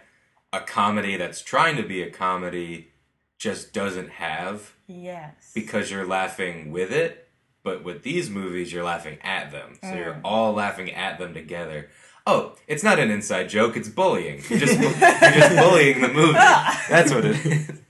a 0.53 0.61
comedy 0.61 1.17
that's 1.17 1.43
trying 1.43 1.77
to 1.77 1.83
be 1.83 2.03
a 2.03 2.11
comedy 2.11 2.93
just 3.39 3.73
doesn't 3.73 4.09
have 4.11 4.73
Yes. 4.87 5.53
because 5.55 5.91
you're 5.91 6.07
laughing 6.07 6.73
with 6.73 6.91
it. 6.91 7.29
But 7.64 7.83
with 7.83 8.02
these 8.02 8.28
movies, 8.30 8.73
you're 8.73 8.85
laughing 8.85 9.18
at 9.25 9.50
them. 9.50 9.78
So 9.83 9.94
you're 9.94 10.14
Mm. 10.14 10.21
all 10.23 10.52
laughing 10.52 10.92
at 10.92 11.18
them 11.18 11.33
together. 11.35 11.88
Oh, 12.26 12.54
it's 12.68 12.85
not 12.85 12.99
an 12.99 13.11
inside 13.11 13.49
joke, 13.49 13.76
it's 13.76 13.88
bullying. 13.88 14.42
You're 14.49 14.59
just, 14.59 14.78
you're 14.78 14.92
just 14.92 15.56
bullying 15.62 16.00
the 16.02 16.09
movie. 16.09 16.33
That's 16.35 17.12
what 17.12 17.25
it 17.25 17.44
is. 17.44 17.71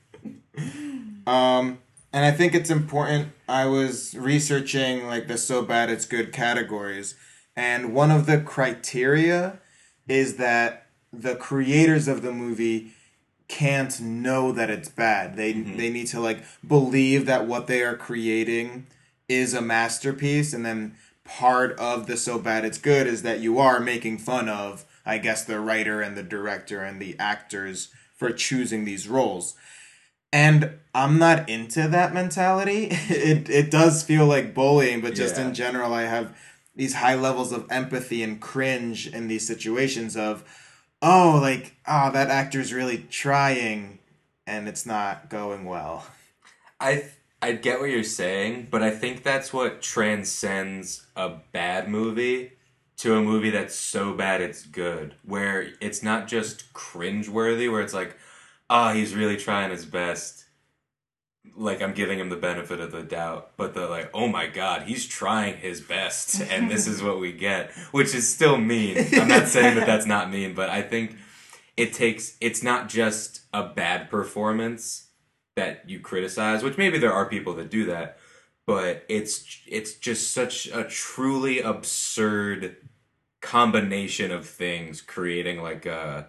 Um, 1.27 1.79
and 2.13 2.23
I 2.25 2.31
think 2.33 2.55
it's 2.55 2.69
important. 2.69 3.31
I 3.49 3.65
was 3.65 4.15
researching 4.15 5.07
like 5.07 5.27
the 5.27 5.39
so 5.39 5.63
bad 5.63 5.89
it's 5.89 6.05
good 6.05 6.35
categories, 6.35 7.15
and 7.57 7.95
one 7.95 8.11
of 8.11 8.27
the 8.27 8.39
criteria 8.39 9.59
is 10.07 10.37
that 10.37 10.87
the 11.15 11.35
creators 11.35 12.07
of 12.09 12.21
the 12.21 12.31
movie 12.31 12.93
can't 13.49 13.99
know 14.03 14.53
that 14.53 14.69
it's 14.69 14.91
bad. 14.91 15.35
They 15.37 15.53
they 15.55 15.89
need 15.89 16.09
to 16.09 16.21
like 16.21 16.45
believe 16.67 17.25
that 17.25 17.47
what 17.47 17.69
they 17.69 17.83
are 17.83 17.97
creating 17.97 18.87
is 19.35 19.55
a 19.55 19.61
masterpiece, 19.61 20.53
and 20.53 20.65
then 20.65 20.95
part 21.25 21.79
of 21.79 22.07
the 22.07 22.17
so 22.17 22.39
bad 22.39 22.65
it's 22.65 22.79
good 22.79 23.07
is 23.07 23.23
that 23.23 23.41
you 23.41 23.59
are 23.59 23.81
making 23.81 24.19
fun 24.19 24.49
of, 24.49 24.85
I 25.07 25.19
guess, 25.19 25.45
the 25.45 25.59
writer 25.61 26.01
and 26.03 26.17
the 26.17 26.23
director 26.23 26.83
and 26.83 27.01
the 27.01 27.17
actors 27.19 27.89
for 28.15 28.31
choosing 28.31 28.85
these 28.85 29.09
roles. 29.09 29.55
And 30.33 30.79
I'm 30.95 31.19
not 31.19 31.49
into 31.49 31.89
that 31.89 32.13
mentality. 32.13 32.89
It 33.09 33.49
it 33.49 33.71
does 33.71 34.03
feel 34.03 34.27
like 34.27 34.55
bullying, 34.55 35.01
but 35.01 35.15
just 35.15 35.37
Yeah. 35.37 35.47
in 35.49 35.55
general, 35.55 35.95
I 35.95 36.03
have 36.03 36.37
these 36.77 36.95
high 36.95 37.15
levels 37.15 37.53
of 37.53 37.67
empathy 37.71 38.23
and 38.23 38.41
cringe 38.41 39.07
in 39.07 39.29
these 39.29 39.47
situations 39.47 40.17
of, 40.17 40.43
oh, 41.01 41.39
like, 41.41 41.77
oh, 41.87 42.11
that 42.11 42.31
actor's 42.31 42.73
really 42.73 42.99
trying, 43.11 44.01
and 44.47 44.69
it's 44.69 44.85
not 44.85 45.31
going 45.31 45.65
well. 45.65 46.05
I 46.81 47.05
I 47.45 47.53
get 47.53 47.79
what 47.79 47.91
you're 47.91 48.05
saying, 48.05 48.69
but 48.71 48.83
I 48.83 48.91
think 48.91 49.23
that's 49.23 49.53
what 49.53 49.83
transcends 49.83 51.07
a 51.15 51.29
bad 51.53 51.91
movie 51.91 52.53
to 52.97 53.17
a 53.17 53.21
movie 53.21 53.51
that's 53.51 53.75
so 53.75 54.15
bad 54.15 54.41
it's 54.41 54.65
good, 54.65 55.15
where 55.27 55.73
it's 55.79 56.03
not 56.03 56.27
just 56.27 56.73
cringeworthy, 56.73 57.71
where 57.71 57.83
it's 57.83 57.93
like, 57.93 58.17
ah, 58.71 58.95
he's 58.95 59.15
really 59.15 59.37
trying 59.37 59.71
his 59.71 59.85
best. 59.85 60.47
Like 61.55 61.83
I'm 61.83 61.93
giving 61.93 62.19
him 62.19 62.31
the 62.31 62.37
benefit 62.37 62.81
of 62.81 62.93
the 62.93 63.03
doubt, 63.03 63.51
but 63.59 63.75
they're 63.75 63.91
like, 63.91 64.09
oh 64.15 64.27
my 64.27 64.47
god, 64.47 64.85
he's 64.85 65.07
trying 65.07 65.59
his 65.59 65.83
best, 65.83 66.41
and 66.41 66.71
this 66.71 66.87
is 66.87 67.03
what 67.03 67.21
we 67.21 67.31
get, 67.31 67.73
which 67.91 68.15
is 68.15 68.27
still 68.27 68.57
mean. 68.57 68.97
I'm 69.13 69.29
not 69.29 69.49
saying 69.49 69.75
that 69.77 69.85
that's 69.85 70.07
not 70.07 70.31
mean, 70.31 70.55
but 70.55 70.71
I 70.71 70.81
think 70.81 71.17
it 71.77 71.93
takes. 71.93 72.39
It's 72.41 72.63
not 72.63 72.89
just 72.89 73.43
a 73.53 73.65
bad 73.69 74.09
performance 74.09 75.09
that 75.57 75.89
you 75.89 76.01
criticize, 76.01 76.63
which 76.63 76.79
maybe 76.79 76.99
there 76.99 77.13
are 77.13 77.27
people 77.27 77.55
that 77.55 77.71
do 77.71 77.87
that, 77.87 78.19
but 78.67 79.05
it's 79.09 79.61
it's 79.67 79.95
just 79.95 80.33
such 80.33 80.67
a 80.67 80.85
truly 80.85 81.61
absurd 81.61 82.77
combination 83.41 84.31
of 84.31 84.47
things 84.47 85.01
creating 85.01 85.63
like 85.63 85.87
a 85.87 86.29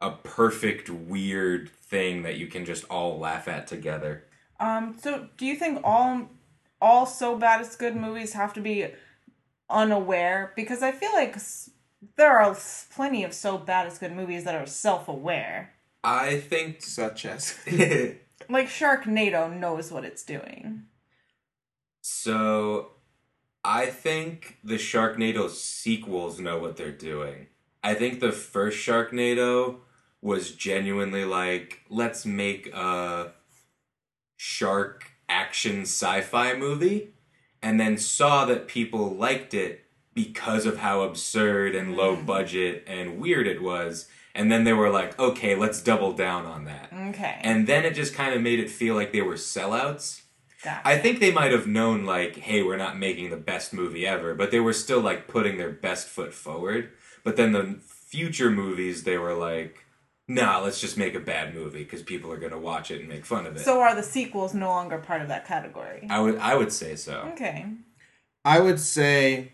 a 0.00 0.10
perfect 0.10 0.90
weird 0.90 1.70
thing 1.70 2.22
that 2.22 2.36
you 2.36 2.46
can 2.46 2.64
just 2.64 2.84
all 2.84 3.18
laugh 3.18 3.48
at 3.48 3.66
together. 3.66 4.24
Um. 4.60 4.96
So, 5.00 5.28
do 5.36 5.46
you 5.46 5.56
think 5.56 5.80
all 5.84 6.28
all 6.80 7.06
so 7.06 7.36
bad 7.36 7.60
it's 7.60 7.76
good 7.76 7.96
movies 7.96 8.34
have 8.34 8.52
to 8.54 8.60
be 8.60 8.88
unaware? 9.70 10.52
Because 10.56 10.82
I 10.82 10.92
feel 10.92 11.12
like 11.12 11.36
there 12.16 12.38
are 12.38 12.56
plenty 12.94 13.24
of 13.24 13.32
so 13.32 13.56
bad 13.56 13.86
it's 13.86 13.98
good 13.98 14.12
movies 14.12 14.44
that 14.44 14.54
are 14.54 14.66
self 14.66 15.08
aware. 15.08 15.72
I 16.04 16.38
think 16.38 16.82
Such 16.82 17.24
as. 17.24 17.58
Like 18.48 18.68
Sharknado 18.68 19.52
knows 19.52 19.90
what 19.90 20.04
it's 20.04 20.22
doing. 20.22 20.84
So, 22.00 22.92
I 23.64 23.86
think 23.86 24.58
the 24.62 24.74
Sharknado 24.76 25.50
sequels 25.50 26.38
know 26.38 26.58
what 26.58 26.76
they're 26.76 26.92
doing. 26.92 27.48
I 27.82 27.94
think 27.94 28.20
the 28.20 28.32
first 28.32 28.78
Sharknado 28.78 29.78
was 30.22 30.52
genuinely 30.52 31.24
like, 31.24 31.82
let's 31.88 32.24
make 32.24 32.72
a 32.72 33.32
shark 34.36 35.10
action 35.28 35.82
sci 35.82 36.20
fi 36.20 36.54
movie, 36.54 37.14
and 37.62 37.80
then 37.80 37.96
saw 37.96 38.44
that 38.44 38.68
people 38.68 39.14
liked 39.14 39.54
it 39.54 39.84
because 40.14 40.66
of 40.66 40.78
how 40.78 41.02
absurd 41.02 41.74
and 41.74 41.96
low 41.96 42.16
mm. 42.16 42.26
budget 42.26 42.84
and 42.86 43.18
weird 43.18 43.46
it 43.46 43.62
was. 43.62 44.08
And 44.36 44.52
then 44.52 44.64
they 44.64 44.74
were 44.74 44.90
like, 44.90 45.18
okay, 45.18 45.56
let's 45.56 45.80
double 45.80 46.12
down 46.12 46.44
on 46.44 46.66
that. 46.66 46.92
Okay. 46.92 47.38
And 47.40 47.66
then 47.66 47.84
it 47.84 47.94
just 47.94 48.14
kind 48.14 48.34
of 48.34 48.42
made 48.42 48.60
it 48.60 48.70
feel 48.70 48.94
like 48.94 49.12
they 49.12 49.22
were 49.22 49.34
sellouts. 49.34 50.22
Gotcha. 50.62 50.86
I 50.86 50.98
think 50.98 51.20
they 51.20 51.32
might 51.32 51.52
have 51.52 51.66
known 51.66 52.04
like, 52.04 52.36
hey, 52.36 52.62
we're 52.62 52.76
not 52.76 52.98
making 52.98 53.30
the 53.30 53.36
best 53.36 53.72
movie 53.72 54.06
ever, 54.06 54.34
but 54.34 54.50
they 54.50 54.60
were 54.60 54.72
still 54.72 55.00
like 55.00 55.26
putting 55.26 55.56
their 55.56 55.70
best 55.70 56.06
foot 56.06 56.34
forward. 56.34 56.90
But 57.24 57.36
then 57.36 57.52
the 57.52 57.78
future 57.82 58.50
movies, 58.50 59.04
they 59.04 59.16
were 59.16 59.34
like, 59.34 59.84
nah, 60.28 60.60
let's 60.60 60.80
just 60.80 60.98
make 60.98 61.14
a 61.14 61.20
bad 61.20 61.54
movie 61.54 61.84
because 61.84 62.02
people 62.02 62.30
are 62.32 62.38
gonna 62.38 62.58
watch 62.58 62.90
it 62.90 63.00
and 63.00 63.08
make 63.08 63.24
fun 63.24 63.46
of 63.46 63.56
it. 63.56 63.60
so, 63.60 63.80
are 63.80 63.94
the 63.94 64.02
sequels 64.02 64.54
no 64.54 64.68
longer 64.68 64.98
part 64.98 65.22
of 65.22 65.28
that 65.28 65.46
category? 65.46 66.06
I 66.10 66.20
would, 66.20 66.36
I 66.38 66.56
would 66.56 66.72
say 66.72 66.96
so. 66.96 67.30
Okay. 67.32 67.66
I 68.44 68.60
would 68.60 68.80
say 68.80 69.52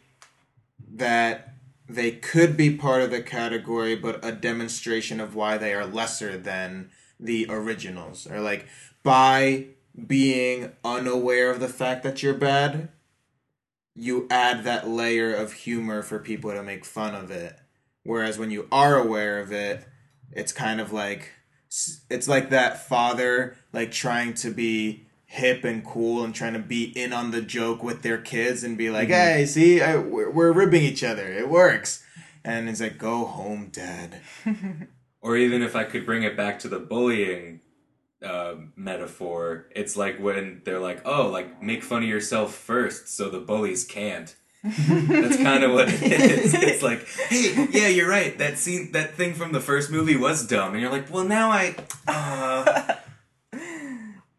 that 0.95 1.51
they 1.89 2.12
could 2.12 2.57
be 2.57 2.77
part 2.77 3.03
of 3.03 3.11
the 3.11 3.23
category, 3.23 3.97
but 3.97 4.25
a 4.25 4.33
demonstration 4.33 5.21
of 5.21 5.35
why 5.35 5.59
they 5.59 5.75
are 5.75 5.87
lesser 5.87 6.39
than 6.39 6.91
the 7.19 7.47
originals. 7.49 8.27
Or 8.27 8.41
like 8.41 8.67
by 9.03 9.67
being 10.07 10.73
unaware 10.85 11.51
of 11.51 11.61
the 11.61 11.69
fact 11.69 12.03
that 12.05 12.23
you're 12.23 12.35
bad, 12.35 12.89
you 13.95 14.27
add 14.31 14.65
that 14.65 14.89
layer 14.89 15.35
of 15.35 15.53
humor 15.53 16.03
for 16.03 16.19
people 16.19 16.51
to 16.53 16.62
make 16.62 16.85
fun 16.85 17.15
of 17.15 17.31
it. 17.31 17.59
Whereas 18.05 18.39
when 18.39 18.51
you 18.51 18.69
are 18.73 18.97
aware 18.97 19.39
of 19.39 19.53
it, 19.53 19.85
it's 20.33 20.53
kind 20.53 20.81
of 20.81 20.93
like 20.93 21.31
it's 22.11 22.29
like 22.29 22.51
that 22.51 22.87
father 22.87 23.57
like 23.73 23.91
trying 23.91 24.35
to 24.35 24.51
be 24.51 25.07
hip 25.33 25.65
and 25.65 25.83
cool 25.83 26.23
and 26.25 26.35
trying 26.35 26.53
to 26.53 26.59
be 26.59 26.85
in 26.85 27.11
on 27.12 27.31
the 27.31 27.41
joke 27.41 27.83
with 27.83 28.03
their 28.03 28.19
kids 28.19 28.62
and 28.62 28.77
be 28.77 28.91
like, 28.91 29.09
"Hey, 29.09 29.47
see, 29.47 29.81
I, 29.81 29.97
we're, 29.97 30.31
we're 30.31 30.53
ribbing 30.53 30.83
each 30.83 31.03
other. 31.03 31.27
It 31.27 31.49
works." 31.49 32.05
And 32.45 32.69
it's 32.69 32.81
like, 32.81 32.99
"Go 32.99 33.25
home, 33.25 33.71
dad." 33.73 34.21
Or 35.25 35.37
even 35.37 35.62
if 35.62 35.77
I 35.77 35.85
could 35.85 36.05
bring 36.05 36.25
it 36.25 36.37
back 36.37 36.59
to 36.61 36.69
the 36.69 36.81
bullying 36.81 37.61
uh, 38.25 38.57
metaphor, 38.75 39.67
it's 39.71 39.97
like 39.97 40.19
when 40.19 40.62
they're 40.65 40.81
like, 40.81 41.01
oh, 41.05 41.29
like 41.29 41.62
make 41.62 41.85
fun 41.85 42.03
of 42.03 42.09
yourself 42.09 42.57
first 42.57 43.07
so 43.07 43.31
the 43.31 43.39
bullies 43.39 43.85
can't. 43.85 44.35
That's 44.65 45.37
kind 45.37 45.62
of 45.62 45.75
what 45.75 45.89
it 45.91 46.03
is. 46.03 46.55
It's 46.55 46.83
like, 46.83 47.07
hey, 47.29 47.69
yeah, 47.71 47.87
you're 47.87 48.09
right. 48.09 48.37
That 48.39 48.59
scene, 48.59 48.91
that 48.93 49.15
thing 49.15 49.35
from 49.35 49.53
the 49.53 49.61
first 49.61 49.93
movie 49.93 50.17
was 50.17 50.45
dumb, 50.45 50.73
and 50.73 50.81
you're 50.81 50.91
like, 50.91 51.09
well, 51.09 51.23
now 51.25 51.53
I, 51.53 51.77
uh, 52.09 52.95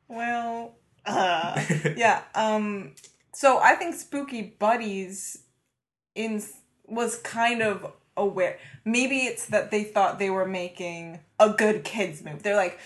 Well, 0.09 0.75
uh, 1.05 1.63
yeah. 1.97 2.23
Um. 2.35 2.93
So 3.33 3.59
I 3.59 3.75
think 3.75 3.95
Spooky 3.95 4.41
Buddies 4.59 5.39
in 6.15 6.43
was 6.87 7.17
kind 7.17 7.61
of 7.61 7.91
aware. 8.15 8.59
Maybe 8.85 9.19
it's 9.19 9.47
that 9.47 9.71
they 9.71 9.83
thought 9.83 10.19
they 10.19 10.29
were 10.29 10.45
making 10.47 11.19
a 11.39 11.49
good 11.49 11.83
kids 11.83 12.23
movie. 12.23 12.39
They're 12.39 12.55
like, 12.55 12.79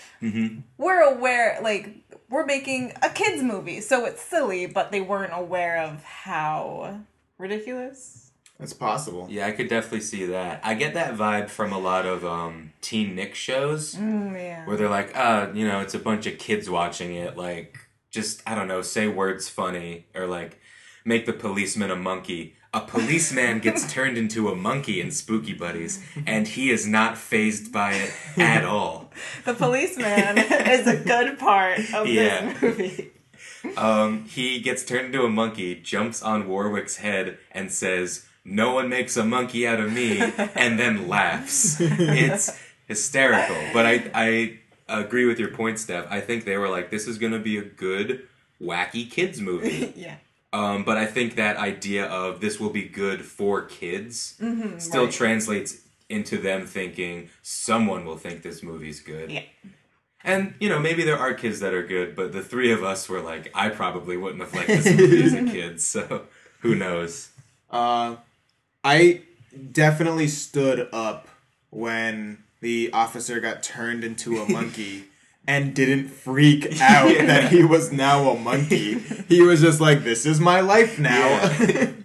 we're 0.78 1.02
aware, 1.02 1.58
like 1.62 1.90
we're 2.30 2.46
making 2.46 2.92
a 3.02 3.10
kids 3.10 3.42
movie, 3.42 3.80
so 3.80 4.04
it's 4.06 4.22
silly, 4.22 4.66
but 4.66 4.90
they 4.90 5.00
weren't 5.00 5.32
aware 5.34 5.82
of 5.82 6.02
how 6.02 7.00
ridiculous. 7.38 8.30
That's 8.58 8.72
possible. 8.72 9.28
yeah, 9.30 9.46
I 9.46 9.52
could 9.52 9.68
definitely 9.68 10.00
see 10.00 10.26
that. 10.26 10.60
I 10.64 10.74
get 10.74 10.94
that 10.94 11.14
vibe 11.14 11.48
from 11.48 11.72
a 11.72 11.78
lot 11.78 12.04
of 12.06 12.24
um, 12.24 12.72
TeenNick 12.82 13.34
shows. 13.34 13.94
Mm, 13.94 14.32
yeah. 14.32 14.66
where 14.66 14.76
they're 14.76 14.88
like, 14.88 15.16
uh, 15.16 15.48
you 15.54 15.66
know, 15.66 15.78
it's 15.80 15.94
a 15.94 15.98
bunch 15.98 16.26
of 16.26 16.38
kids 16.38 16.68
watching 16.68 17.14
it, 17.14 17.36
like, 17.36 17.78
just, 18.10 18.42
I 18.46 18.54
don't 18.54 18.68
know, 18.68 18.82
say 18.82 19.08
words 19.08 19.48
funny, 19.48 20.06
or 20.14 20.26
like, 20.26 20.60
make 21.04 21.26
the 21.26 21.32
policeman 21.32 21.90
a 21.90 21.96
monkey. 21.96 22.54
A 22.74 22.80
policeman 22.80 23.58
gets 23.66 23.90
turned 23.92 24.18
into 24.18 24.48
a 24.48 24.54
monkey 24.54 25.00
in 25.00 25.10
Spooky 25.10 25.54
Buddies, 25.54 26.02
and 26.26 26.46
he 26.46 26.70
is 26.70 26.86
not 26.86 27.16
fazed 27.16 27.72
by 27.72 27.92
it 27.94 28.12
at 28.38 28.64
all. 28.64 29.10
The 29.44 29.54
policeman 29.54 30.38
is 30.38 30.86
a 30.86 30.96
good 30.96 31.38
part 31.38 31.78
of 31.94 32.06
Yeah. 32.06 32.52
this 32.52 32.62
movie. 32.62 33.10
Um, 33.76 34.24
he 34.26 34.60
gets 34.60 34.84
turned 34.84 35.06
into 35.06 35.24
a 35.24 35.28
monkey, 35.28 35.74
jumps 35.74 36.22
on 36.22 36.46
Warwick's 36.48 36.96
head, 36.98 37.38
and 37.50 37.72
says, 37.72 38.26
"No 38.44 38.72
one 38.74 38.88
makes 38.88 39.16
a 39.16 39.24
monkey 39.24 39.66
out 39.66 39.80
of 39.80 39.92
me," 39.92 40.20
and 40.54 40.78
then 40.78 41.08
laughs. 41.08 41.80
It's 41.80 42.56
hysterical. 42.86 43.56
But 43.72 43.86
I 43.86 44.10
I 44.14 44.58
agree 44.88 45.24
with 45.26 45.38
your 45.38 45.50
point, 45.50 45.78
Steph. 45.78 46.06
I 46.10 46.20
think 46.20 46.44
they 46.44 46.56
were 46.56 46.68
like, 46.68 46.90
"This 46.90 47.06
is 47.06 47.18
gonna 47.18 47.38
be 47.38 47.58
a 47.58 47.64
good 47.64 48.26
wacky 48.60 49.10
kids 49.10 49.40
movie." 49.50 49.92
Yeah. 49.96 50.16
Um, 50.52 50.84
but 50.84 50.96
I 50.96 51.04
think 51.04 51.36
that 51.36 51.58
idea 51.58 52.06
of 52.06 52.40
this 52.40 52.58
will 52.58 52.70
be 52.70 52.84
good 52.84 53.24
for 53.24 53.62
kids 53.62 54.40
still 54.78 55.04
right. 55.04 55.12
translates 55.12 55.82
into 56.08 56.38
them 56.38 56.66
thinking 56.66 57.28
someone 57.42 58.06
will 58.06 58.16
think 58.16 58.42
this 58.42 58.62
movie's 58.62 59.00
good. 59.00 59.30
Yeah. 59.30 59.42
And 60.24 60.54
you 60.58 60.68
know, 60.68 60.78
maybe 60.78 61.04
there 61.04 61.18
are 61.18 61.34
kids 61.34 61.60
that 61.60 61.74
are 61.74 61.86
good, 61.86 62.16
but 62.16 62.32
the 62.32 62.42
three 62.42 62.72
of 62.72 62.82
us 62.82 63.08
were 63.08 63.20
like, 63.20 63.50
I 63.54 63.68
probably 63.68 64.16
wouldn't 64.16 64.40
have 64.42 64.54
liked 64.54 64.68
this 64.68 64.86
movie 64.86 65.22
as 65.22 65.34
a 65.34 65.44
kid, 65.50 65.80
so 65.80 66.22
who 66.60 66.74
knows? 66.74 67.30
Uh, 67.70 68.16
I 68.82 69.22
definitely 69.72 70.28
stood 70.28 70.88
up 70.92 71.28
when 71.70 72.42
the 72.60 72.90
officer 72.92 73.40
got 73.40 73.62
turned 73.62 74.04
into 74.04 74.38
a 74.40 74.48
monkey 74.50 75.04
and 75.46 75.74
didn't 75.74 76.08
freak 76.08 76.66
out 76.80 77.08
that 77.26 77.50
he 77.52 77.62
was 77.64 77.92
now 77.92 78.30
a 78.30 78.38
monkey. 78.38 78.94
He 79.28 79.42
was 79.42 79.60
just 79.60 79.80
like, 79.80 80.04
"This 80.04 80.24
is 80.26 80.40
my 80.40 80.60
life 80.60 80.98
now." 80.98 81.28
Yeah. 81.60 81.90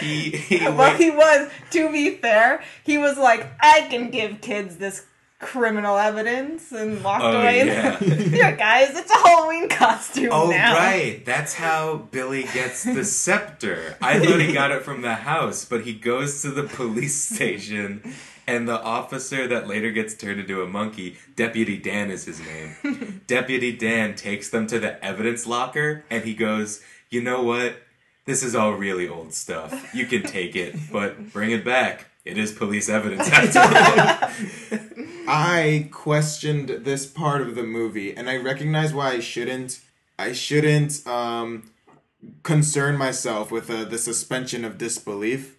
He, 0.00 0.30
he 0.30 0.58
Well, 0.64 0.76
went- 0.76 0.98
he 1.00 1.10
was, 1.10 1.50
to 1.70 1.90
be 1.92 2.16
fair, 2.16 2.62
he 2.84 2.98
was 2.98 3.16
like, 3.16 3.46
I 3.60 3.86
can 3.90 4.10
give 4.10 4.40
kids 4.40 4.76
this 4.76 5.04
criminal 5.38 5.96
evidence 5.98 6.72
and 6.72 7.02
walked 7.04 7.22
Oh, 7.22 7.40
away. 7.40 7.66
yeah. 7.66 7.98
Here, 7.98 8.56
guys, 8.56 8.96
it's 8.96 9.10
a 9.10 9.18
Halloween 9.18 9.68
costume 9.68 10.30
Oh 10.32 10.50
now. 10.50 10.74
right, 10.74 11.24
that's 11.24 11.54
how 11.54 11.96
Billy 12.10 12.42
gets 12.54 12.82
the 12.84 13.04
scepter. 13.04 13.96
I 14.00 14.18
thought 14.18 14.40
he 14.40 14.52
got 14.52 14.72
it 14.72 14.82
from 14.82 15.02
the 15.02 15.14
house, 15.14 15.64
but 15.64 15.82
he 15.82 15.92
goes 15.92 16.42
to 16.42 16.50
the 16.50 16.64
police 16.64 17.20
station, 17.36 18.14
and 18.46 18.68
the 18.68 18.80
officer 18.80 19.46
that 19.48 19.66
later 19.66 19.90
gets 19.90 20.14
turned 20.14 20.40
into 20.40 20.62
a 20.62 20.66
monkey, 20.66 21.16
Deputy 21.36 21.76
Dan 21.78 22.10
is 22.10 22.24
his 22.24 22.40
name. 22.40 23.22
Deputy 23.26 23.72
Dan 23.72 24.14
takes 24.14 24.50
them 24.50 24.66
to 24.68 24.78
the 24.78 25.02
evidence 25.04 25.46
locker, 25.46 26.04
and 26.10 26.24
he 26.24 26.34
goes, 26.34 26.82
"You 27.10 27.22
know 27.22 27.42
what? 27.42 27.76
This 28.26 28.42
is 28.42 28.54
all 28.54 28.72
really 28.72 29.08
old 29.08 29.34
stuff. 29.34 29.94
You 29.94 30.06
can 30.06 30.22
take 30.22 30.56
it, 30.56 30.74
but 30.92 31.32
bring 31.32 31.50
it 31.50 31.64
back. 31.64 32.06
It 32.24 32.38
is 32.38 32.52
police 32.52 32.88
evidence 32.88 33.28
after 33.28 33.60
all." 33.60 34.80
I 35.26 35.88
questioned 35.90 36.68
this 36.68 37.06
part 37.06 37.40
of 37.40 37.54
the 37.54 37.62
movie, 37.62 38.14
and 38.14 38.28
I 38.28 38.36
recognize 38.36 38.92
why 38.92 39.12
I 39.12 39.20
shouldn't. 39.20 39.80
I 40.18 40.32
shouldn't 40.32 41.06
um, 41.06 41.70
concern 42.44 42.96
myself 42.96 43.50
with 43.50 43.68
uh, 43.68 43.84
the 43.84 43.98
suspension 43.98 44.64
of 44.64 44.78
disbelief 44.78 45.56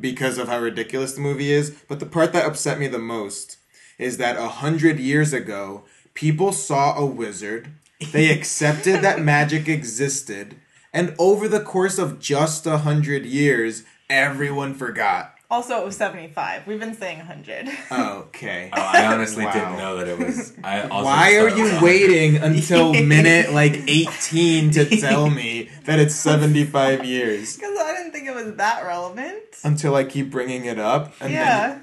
because 0.00 0.38
of 0.38 0.48
how 0.48 0.58
ridiculous 0.60 1.12
the 1.14 1.20
movie 1.20 1.52
is. 1.52 1.70
But 1.88 2.00
the 2.00 2.06
part 2.06 2.32
that 2.32 2.46
upset 2.46 2.78
me 2.78 2.86
the 2.86 2.98
most 2.98 3.58
is 3.98 4.16
that 4.16 4.36
a 4.36 4.48
hundred 4.48 4.98
years 4.98 5.32
ago, 5.34 5.84
people 6.14 6.52
saw 6.52 6.96
a 6.96 7.04
wizard. 7.04 7.72
They 8.12 8.30
accepted 8.36 9.02
that 9.02 9.20
magic 9.20 9.68
existed, 9.68 10.56
and 10.92 11.14
over 11.18 11.48
the 11.48 11.60
course 11.60 11.98
of 11.98 12.20
just 12.20 12.66
a 12.66 12.78
hundred 12.78 13.26
years, 13.26 13.82
everyone 14.08 14.74
forgot. 14.74 15.31
Also, 15.52 15.82
it 15.82 15.84
was 15.84 15.98
75. 15.98 16.66
We've 16.66 16.80
been 16.80 16.94
saying 16.94 17.18
100. 17.18 17.68
Okay. 17.92 18.70
Oh, 18.72 18.80
I 18.80 19.04
honestly 19.04 19.44
Wow. 19.44 19.52
didn't 19.52 19.76
know 19.76 19.96
that 19.98 20.08
it 20.08 20.18
was. 20.18 20.54
I 20.64 20.80
also 20.88 21.04
Why 21.04 21.36
are 21.36 21.50
thought 21.50 21.58
you 21.58 21.64
was 21.64 21.82
waiting 21.82 22.36
until 22.38 22.94
minute 23.04 23.52
like 23.52 23.74
18 23.86 24.70
to 24.70 24.86
tell 24.98 25.28
me 25.28 25.68
that 25.84 25.98
it's 25.98 26.14
75 26.14 27.04
years? 27.04 27.56
Because 27.56 27.78
I 27.78 27.94
didn't 27.94 28.12
think 28.12 28.28
it 28.28 28.34
was 28.34 28.54
that 28.56 28.82
relevant. 28.86 29.42
Until 29.62 29.94
I 29.94 30.04
keep 30.04 30.30
bringing 30.30 30.64
it 30.64 30.78
up 30.78 31.12
and 31.20 31.30
yeah. 31.34 31.82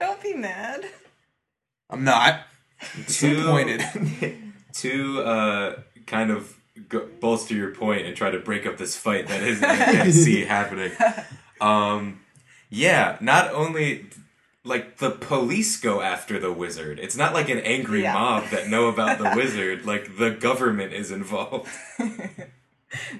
Don't 0.00 0.20
be 0.20 0.34
mad. 0.34 0.84
I'm 1.88 2.02
not. 2.02 2.40
Disappointed. 3.06 3.80
to 4.72 5.22
uh, 5.22 5.80
kind 6.06 6.32
of 6.32 6.56
go, 6.88 7.06
bolster 7.20 7.54
your 7.54 7.72
point 7.72 8.06
and 8.06 8.16
try 8.16 8.32
to 8.32 8.40
break 8.40 8.66
up 8.66 8.76
this 8.76 8.96
fight 8.96 9.28
that 9.28 9.44
is 9.44 9.60
that 9.60 9.88
I 9.88 9.92
can 10.02 10.12
see 10.12 10.44
happening. 10.44 10.90
Um, 11.62 12.20
yeah, 12.70 13.16
not 13.20 13.52
only 13.52 14.06
like 14.64 14.98
the 14.98 15.10
police 15.10 15.76
go 15.80 16.00
after 16.00 16.38
the 16.38 16.52
wizard. 16.52 16.98
It's 16.98 17.16
not 17.16 17.34
like 17.34 17.48
an 17.48 17.58
angry 17.58 18.02
Yeah. 18.02 18.14
mob 18.14 18.44
that 18.50 18.68
know 18.68 18.86
about 18.88 19.18
the 19.18 19.32
wizard. 19.36 19.84
Like 19.86 20.16
the 20.18 20.30
government 20.30 20.92
is 20.92 21.10
involved. 21.10 21.68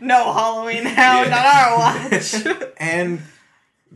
No 0.03 0.35
Halloween 0.35 0.85
Hound 0.85 1.31
Yeah. 1.31 1.39
on 1.39 1.47
our 1.47 1.79
watch. 2.11 2.35
and 2.77 3.23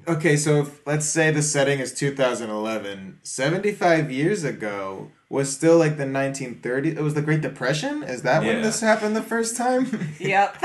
okay, 0.09 0.35
so 0.35 0.63
if, 0.63 0.87
let's 0.87 1.05
say 1.05 1.31
the 1.31 1.43
setting 1.43 1.81
is 1.81 1.93
2011. 1.93 3.19
75 3.23 4.11
years 4.11 4.43
ago 4.43 5.11
was 5.29 5.53
still 5.55 5.77
like 5.77 5.99
the 5.99 6.05
1930s. 6.05 6.97
It 6.97 7.03
was 7.03 7.13
the 7.13 7.21
Great 7.21 7.43
Depression. 7.43 8.03
Is 8.05 8.23
that 8.23 8.43
when 8.43 8.63
this 8.63 8.81
happened 8.81 9.15
the 9.17 9.23
first 9.23 9.55
time? 9.59 10.15
yep. 10.19 10.57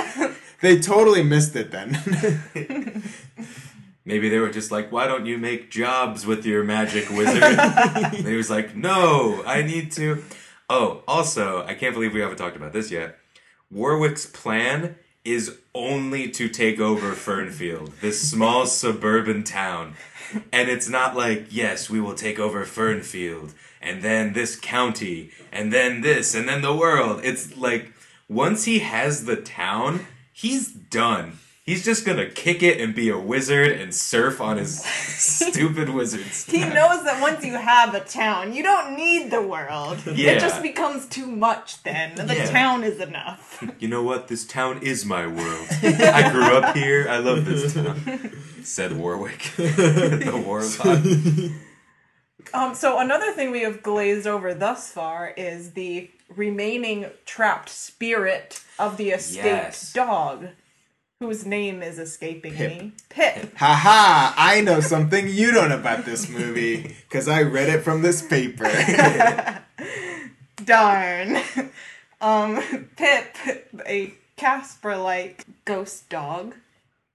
they 0.62 0.80
totally 0.80 1.24
missed 1.24 1.58
it 1.58 1.72
then. 1.72 3.04
Maybe 4.04 4.30
they 4.30 4.40
were 4.40 4.50
just 4.50 4.72
like, 4.72 4.92
"Why 4.92 5.08
don't 5.08 5.26
you 5.26 5.38
make 5.38 5.70
jobs 5.70 6.26
with 6.26 6.46
your 6.46 6.64
magic 6.64 7.10
wizard?" 7.10 7.44
And 7.44 8.28
he 8.28 8.36
was 8.36 8.50
like, 8.50 8.76
"No, 8.76 9.44
I 9.46 9.62
need 9.62 9.92
to." 9.94 10.24
Oh, 10.70 11.04
also, 11.08 11.66
I 11.66 11.74
can't 11.74 11.94
believe 11.94 12.14
we 12.14 12.22
haven't 12.22 12.38
talked 12.38 12.56
about 12.56 12.74
this 12.74 12.92
yet. 12.92 13.18
Warwick's 13.70 14.26
plan 14.26 14.96
is 15.24 15.58
only 15.76 16.30
to 16.32 16.50
take 16.50 16.80
over 16.80 17.12
Fernfield, 17.12 18.00
this 18.00 18.30
small 18.30 18.66
suburban 18.66 19.44
town. 19.44 19.96
And 20.52 20.70
it's 20.70 20.90
not 20.90 21.16
like, 21.16 21.48
yes, 21.50 21.90
we 21.90 22.00
will 22.00 22.16
take 22.16 22.40
over 22.40 22.66
Fernfield, 22.66 23.54
and 23.82 24.02
then 24.02 24.34
this 24.34 24.56
county, 24.56 25.32
and 25.52 25.72
then 25.72 26.02
this, 26.02 26.34
and 26.34 26.48
then 26.48 26.62
the 26.62 26.76
world. 26.76 27.22
It's 27.24 27.58
like, 27.58 27.92
once 28.30 28.64
he 28.64 28.80
has 28.80 29.26
the 29.26 29.36
town, 29.36 30.06
he's 30.32 30.72
done. 30.72 31.40
He's 31.72 31.86
just 31.86 32.06
gonna 32.06 32.30
kick 32.30 32.62
it 32.64 32.82
and 32.82 32.94
be 32.94 33.08
a 33.08 33.18
wizard 33.18 33.72
and 33.72 33.96
surf 33.96 34.42
on 34.42 34.58
his 34.58 34.84
stupid 34.84 35.88
wizards. 35.90 36.44
He 36.46 36.60
knows 36.60 37.06
that 37.06 37.22
once 37.22 37.46
you 37.46 37.54
have 37.54 37.94
a 37.94 38.02
town, 38.02 38.54
you 38.54 38.62
don't 38.62 38.98
need 38.98 39.32
the 39.32 39.42
world. 39.42 40.00
Yeah. 40.06 40.32
It 40.32 40.42
just 40.42 40.62
becomes 40.62 41.06
too 41.08 41.28
much 41.28 41.82
then. 41.84 42.16
The 42.16 42.36
Yeah. 42.36 42.46
town 42.52 42.84
is 42.84 43.00
enough. 43.00 43.64
You 43.80 43.88
know 43.88 44.04
what? 44.04 44.28
This 44.28 44.46
town 44.46 44.80
is 44.84 45.06
my 45.06 45.26
world. 45.26 45.68
I 45.82 46.30
grew 46.34 46.58
up 46.58 46.76
here. 46.76 47.08
I 47.10 47.20
love 47.20 47.46
this 47.46 47.74
town. 47.74 48.32
Said 48.64 48.92
Warwick. 48.98 49.52
the 49.56 50.44
Warlock. 50.46 51.54
Um, 52.54 52.76
so 52.76 53.00
another 53.00 53.32
thing 53.32 53.50
we 53.52 53.62
have 53.62 53.82
glazed 53.82 54.28
over 54.28 54.54
thus 54.54 54.92
far 54.92 55.30
is 55.38 55.72
the 55.72 56.10
remaining 56.36 57.06
trapped 57.26 57.70
spirit 57.70 58.62
of 58.78 58.98
the 58.98 59.12
escaped 59.12 59.46
Yes. 59.46 59.94
dog, 59.94 60.48
whose 61.22 61.46
name 61.46 61.84
is 61.84 62.00
escaping 62.00 62.52
Pip. 62.52 62.82
me. 62.82 62.92
Pip. 63.10 63.56
Haha, 63.56 64.34
I 64.36 64.62
know 64.62 64.80
something 64.80 65.28
you 65.28 65.52
don't 65.52 65.72
about 65.72 66.04
this 66.04 66.28
movie 66.28 66.96
because 67.08 67.28
I 67.28 67.44
read 67.44 67.70
it 67.70 67.84
from 67.84 68.02
this 68.02 68.24
paper. 68.24 68.64
Darn. 70.66 71.38
um, 72.22 72.90
Pip, 72.98 73.38
a 73.86 74.16
Casper-like 74.36 75.46
ghost 75.64 76.10
dog, 76.10 76.56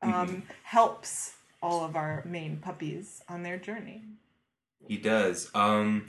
um, 0.03 0.45
helps 0.63 1.35
all 1.61 1.85
of 1.85 1.97
our 1.97 2.23
main 2.25 2.59
puppies 2.59 3.25
on 3.29 3.43
their 3.43 3.59
journey. 3.59 4.03
He 4.87 4.99
does. 4.99 5.51
Um, 5.53 6.07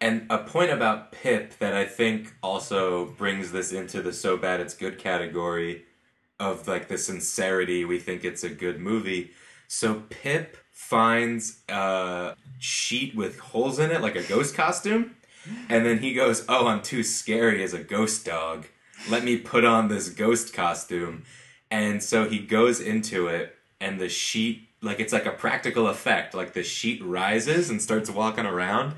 and 0.00 0.26
a 0.30 0.38
point 0.38 0.72
about 0.72 1.12
Pip 1.12 1.56
that 1.60 1.74
I 1.74 1.84
think 1.84 2.34
also 2.42 3.06
brings 3.06 3.52
this 3.52 3.70
into 3.70 4.02
the 4.02 4.12
so 4.12 4.36
bad 4.36 4.58
it's 4.58 4.74
good 4.74 4.98
category 4.98 5.85
of 6.38 6.68
like 6.68 6.88
the 6.88 6.98
sincerity 6.98 7.84
we 7.84 7.98
think 7.98 8.24
it's 8.24 8.44
a 8.44 8.48
good 8.48 8.80
movie. 8.80 9.32
So 9.68 10.02
Pip 10.10 10.56
finds 10.72 11.62
a 11.68 12.34
sheet 12.58 13.14
with 13.16 13.38
holes 13.38 13.78
in 13.78 13.90
it, 13.90 14.00
like 14.00 14.16
a 14.16 14.22
ghost 14.22 14.54
costume, 14.54 15.16
and 15.68 15.84
then 15.84 15.98
he 15.98 16.12
goes, 16.14 16.44
"Oh, 16.48 16.66
I'm 16.66 16.82
too 16.82 17.02
scary 17.02 17.62
as 17.62 17.72
a 17.74 17.82
ghost 17.82 18.24
dog. 18.24 18.66
Let 19.08 19.24
me 19.24 19.36
put 19.38 19.64
on 19.64 19.88
this 19.88 20.08
ghost 20.08 20.52
costume." 20.52 21.24
And 21.70 22.02
so 22.02 22.28
he 22.28 22.38
goes 22.38 22.80
into 22.80 23.26
it, 23.28 23.56
and 23.80 23.98
the 24.00 24.08
sheet, 24.08 24.68
like 24.82 25.00
it's 25.00 25.12
like 25.12 25.26
a 25.26 25.32
practical 25.32 25.88
effect, 25.88 26.34
like 26.34 26.52
the 26.52 26.62
sheet 26.62 27.02
rises 27.02 27.70
and 27.70 27.82
starts 27.82 28.10
walking 28.10 28.46
around. 28.46 28.94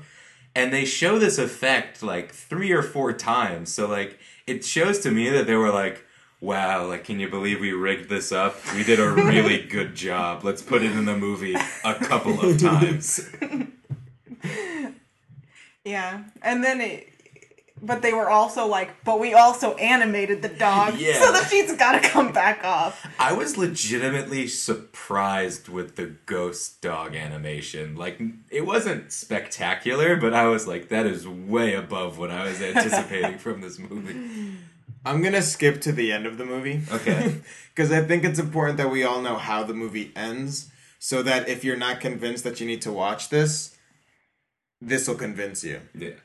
And 0.55 0.73
they 0.73 0.83
show 0.85 1.19
this 1.19 1.37
effect 1.37 2.03
like 2.03 2.31
three 2.33 2.71
or 2.71 2.81
four 2.81 3.13
times. 3.13 3.73
So, 3.73 3.87
like, 3.87 4.19
it 4.47 4.65
shows 4.65 4.99
to 4.99 5.11
me 5.11 5.29
that 5.29 5.45
they 5.47 5.55
were 5.55 5.71
like, 5.71 6.05
wow, 6.41 6.87
like, 6.87 7.03
can 7.03 7.19
you 7.19 7.29
believe 7.29 7.59
we 7.59 7.71
rigged 7.73 8.09
this 8.09 8.31
up? 8.31 8.55
We 8.75 8.83
did 8.83 8.99
a 8.99 9.09
really 9.09 9.63
good 9.69 9.95
job. 9.95 10.43
Let's 10.43 10.61
put 10.61 10.81
it 10.83 10.91
in 10.91 11.05
the 11.05 11.17
movie 11.17 11.55
a 11.83 11.95
couple 11.95 12.39
of 12.41 12.57
times. 12.59 13.29
Yeah, 15.85 16.23
and 16.41 16.63
then 16.63 16.81
it. 16.81 17.07
But 17.81 18.01
they 18.01 18.11
were 18.11 18.29
also 18.29 18.67
like, 18.67 19.05
but 19.05 19.21
we 19.21 19.33
also 19.33 19.73
animated 19.75 20.41
the 20.41 20.49
dog, 20.49 20.97
Yeah. 20.97 21.13
so 21.13 21.31
the 21.31 21.45
sheet's 21.45 21.73
got 21.77 21.93
to 21.93 22.09
come 22.09 22.33
back 22.33 22.61
off. 22.65 23.07
I 23.17 23.31
was 23.31 23.57
legitimately 23.57 24.47
surprised 24.47 25.69
with 25.69 25.95
the 25.95 26.07
ghost 26.25 26.81
dog 26.81 27.15
animation. 27.15 27.95
Like, 27.95 28.19
it 28.51 28.65
wasn't 28.65 29.13
spectacular, 29.13 30.17
but 30.17 30.33
I 30.33 30.47
was 30.47 30.67
like, 30.67 30.89
that 30.89 31.05
is 31.05 31.25
way 31.25 31.73
above 31.73 32.17
what 32.17 32.29
I 32.31 32.43
was 32.43 32.61
anticipating 32.61 33.37
from 33.37 33.61
this 33.61 33.79
movie. 33.79 34.57
I'm 35.05 35.21
gonna 35.21 35.41
skip 35.41 35.81
to 35.81 35.91
the 35.91 36.11
end 36.11 36.25
of 36.25 36.37
the 36.37 36.45
movie. 36.45 36.81
Okay. 36.91 37.41
Because 37.75 37.93
I 37.93 38.01
think 38.01 38.25
it's 38.25 38.39
important 38.39 38.77
that 38.77 38.91
we 38.91 39.05
all 39.05 39.21
know 39.21 39.37
how 39.37 39.63
the 39.63 39.73
movie 39.73 40.11
ends, 40.13 40.69
so 40.99 41.23
that 41.23 41.47
if 41.47 41.63
you're 41.63 41.77
not 41.77 42.01
convinced 42.01 42.43
that 42.43 42.59
you 42.59 42.67
need 42.67 42.81
to 42.81 42.91
watch 42.91 43.29
this, 43.29 43.77
this 44.81 45.07
will 45.07 45.15
convince 45.15 45.63
you. 45.63 45.79
Yeah. 45.95 46.15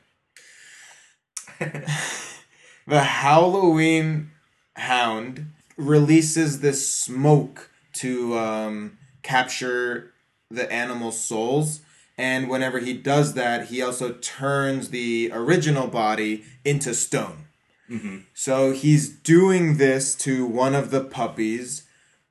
The 2.87 3.01
Halloween 3.01 4.29
Hound 4.75 5.51
releases 5.75 6.59
this 6.59 6.93
smoke 6.93 7.71
to 7.93 8.37
um, 8.37 8.99
capture 9.23 10.13
the 10.51 10.71
animal's 10.71 11.19
souls. 11.19 11.81
And 12.15 12.47
whenever 12.47 12.77
he 12.77 12.93
does 12.93 13.33
that, 13.33 13.67
he 13.67 13.81
also 13.81 14.13
turns 14.13 14.89
the 14.89 15.31
original 15.33 15.87
body 15.87 16.43
into 16.63 16.93
stone. 16.93 17.44
So 18.33 18.71
he's 18.71 19.09
doing 19.09 19.77
this 19.77 20.15
to 20.15 20.45
one 20.45 20.75
of 20.75 20.91
the 20.91 21.03
puppies, 21.03 21.83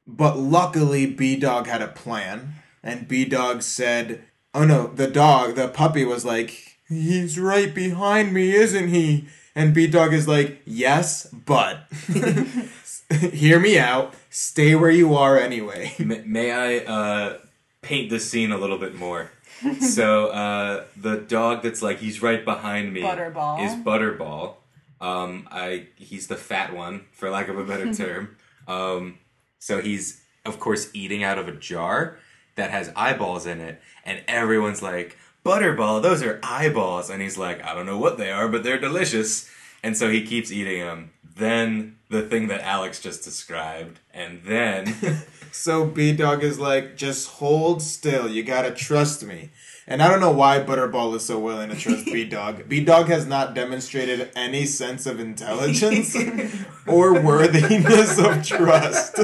but 0.06 0.38
luckily 0.38 1.06
B 1.06 1.36
Dog 1.36 1.66
had 1.66 1.82
a 1.82 1.88
plan. 1.88 2.54
And 2.82 3.08
B 3.08 3.24
Dog 3.24 3.62
said, 3.62 4.24
Oh 4.52 4.64
no, 4.64 4.88
the 4.88 5.08
dog, 5.08 5.54
the 5.54 5.68
puppy 5.68 6.04
was 6.04 6.24
like, 6.24 6.78
He's 6.88 7.38
right 7.38 7.74
behind 7.74 8.32
me, 8.32 8.52
isn't 8.52 8.88
he? 8.88 9.26
And 9.54 9.72
B 9.74 9.86
Dog 9.86 10.12
is 10.12 10.28
like, 10.28 10.60
Yes, 10.64 11.26
but 11.32 11.86
hear 13.32 13.58
me 13.60 13.78
out. 13.78 14.14
Stay 14.30 14.74
where 14.74 14.90
you 14.90 15.14
are 15.14 15.38
anyway. 15.38 15.94
May, 15.98 16.22
may 16.26 16.50
I 16.50 16.84
uh, 16.84 17.38
paint 17.82 18.10
the 18.10 18.20
scene 18.20 18.50
a 18.50 18.58
little 18.58 18.78
bit 18.78 18.94
more? 18.94 19.30
so 19.80 20.28
uh, 20.28 20.84
the 20.96 21.16
dog 21.16 21.62
that's 21.62 21.80
like 21.82 21.98
he's 21.98 22.20
right 22.20 22.44
behind 22.44 22.92
me 22.92 23.02
Butterball. 23.02 23.64
is 23.64 23.72
Butterball. 23.84 24.56
Um, 25.04 25.48
I 25.50 25.88
he's 25.96 26.26
the 26.28 26.36
fat 26.36 26.74
one, 26.74 27.06
for 27.12 27.30
lack 27.30 27.48
of 27.48 27.58
a 27.58 27.64
better 27.64 27.92
term. 28.02 28.36
Um, 28.66 29.18
so 29.58 29.80
he's 29.80 30.22
of 30.44 30.58
course 30.60 30.90
eating 30.94 31.22
out 31.22 31.38
of 31.38 31.48
a 31.48 31.52
jar 31.52 32.18
that 32.56 32.70
has 32.70 32.92
eyeballs 32.96 33.46
in 33.46 33.60
it, 33.60 33.80
and 34.04 34.22
everyone's 34.26 34.82
like, 34.82 35.18
"Butterball, 35.44 36.02
those 36.02 36.22
are 36.22 36.40
eyeballs," 36.42 37.10
and 37.10 37.20
he's 37.20 37.38
like, 37.38 37.62
"I 37.62 37.74
don't 37.74 37.86
know 37.86 37.98
what 37.98 38.18
they 38.18 38.30
are, 38.30 38.48
but 38.48 38.62
they're 38.62 38.80
delicious." 38.80 39.50
And 39.82 39.96
so 39.96 40.10
he 40.10 40.24
keeps 40.24 40.50
eating 40.50 40.80
them. 40.80 41.10
Then 41.36 41.96
the 42.08 42.22
thing 42.22 42.48
that 42.48 42.62
Alex 42.62 43.00
just 43.00 43.22
described, 43.24 44.00
and 44.14 44.42
then 44.44 44.94
So 45.54 45.86
B 45.86 46.12
Dog 46.12 46.42
is 46.42 46.58
like, 46.58 46.96
just 46.96 47.28
hold 47.28 47.80
still. 47.80 48.28
You 48.28 48.42
gotta 48.42 48.72
trust 48.72 49.24
me. 49.24 49.50
And 49.86 50.02
I 50.02 50.08
don't 50.08 50.20
know 50.20 50.32
why 50.32 50.60
Butterball 50.60 51.14
is 51.14 51.24
so 51.24 51.38
willing 51.38 51.68
to 51.68 51.76
trust 51.76 52.06
B 52.06 52.24
Dog. 52.24 52.68
B 52.68 52.82
Dog 52.82 53.08
has 53.08 53.26
not 53.26 53.54
demonstrated 53.54 54.30
any 54.34 54.64
sense 54.64 55.04
of 55.04 55.20
intelligence 55.20 56.16
or 56.86 57.20
worthiness 57.20 58.18
of 58.18 58.46
trust. 58.46 59.18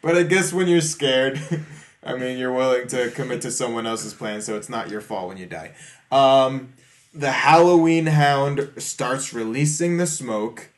But 0.00 0.16
I 0.16 0.22
guess 0.22 0.52
when 0.52 0.68
you're 0.68 0.80
scared, 0.80 1.40
I 2.04 2.16
mean, 2.16 2.38
you're 2.38 2.52
willing 2.52 2.86
to 2.88 3.10
commit 3.10 3.42
to 3.42 3.50
someone 3.50 3.86
else's 3.86 4.14
plan, 4.14 4.42
so 4.42 4.56
it's 4.56 4.68
not 4.68 4.90
your 4.90 5.00
fault 5.00 5.28
when 5.28 5.36
you 5.38 5.46
die. 5.46 5.72
Um, 6.10 6.74
the 7.14 7.30
Halloween 7.30 8.06
Hound 8.06 8.72
starts 8.78 9.32
releasing 9.32 9.96
the 9.96 10.06
smoke, 10.06 10.70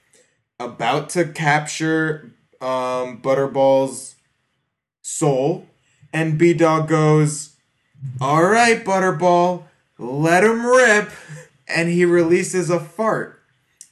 about 0.59 1.11
to 1.11 1.27
capture 1.27 2.35
um, 2.61 3.21
Butterball's 3.21 4.17
soul, 5.03 5.67
and 6.13 6.39
B 6.39 6.55
Dog 6.55 6.89
goes, 6.89 7.54
All 8.21 8.45
right, 8.45 8.85
Butterball, 8.85 9.65
let 9.99 10.45
him 10.45 10.65
rip. 10.65 11.11
And 11.67 11.89
he 11.89 12.05
releases 12.05 12.71
a 12.71 12.81
fart. 12.81 13.41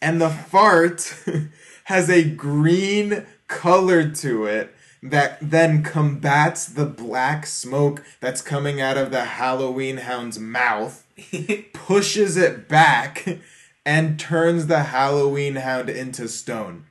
And 0.00 0.20
the 0.20 0.30
fart 0.30 1.14
has 1.84 2.10
a 2.10 2.24
green 2.24 3.26
color 3.48 4.08
to 4.10 4.46
it 4.46 4.74
that 5.02 5.38
then 5.40 5.82
combats 5.82 6.66
the 6.66 6.86
black 6.86 7.44
smoke 7.46 8.04
that's 8.20 8.40
coming 8.40 8.80
out 8.80 8.96
of 8.96 9.10
the 9.10 9.24
Halloween 9.24 9.98
hound's 9.98 10.38
mouth, 10.38 11.04
pushes 11.72 12.36
it 12.36 12.68
back, 12.68 13.38
and 13.84 14.18
turns 14.18 14.66
the 14.66 14.84
Halloween 14.84 15.56
hound 15.56 15.90
into 15.90 16.28
stone. 16.28 16.86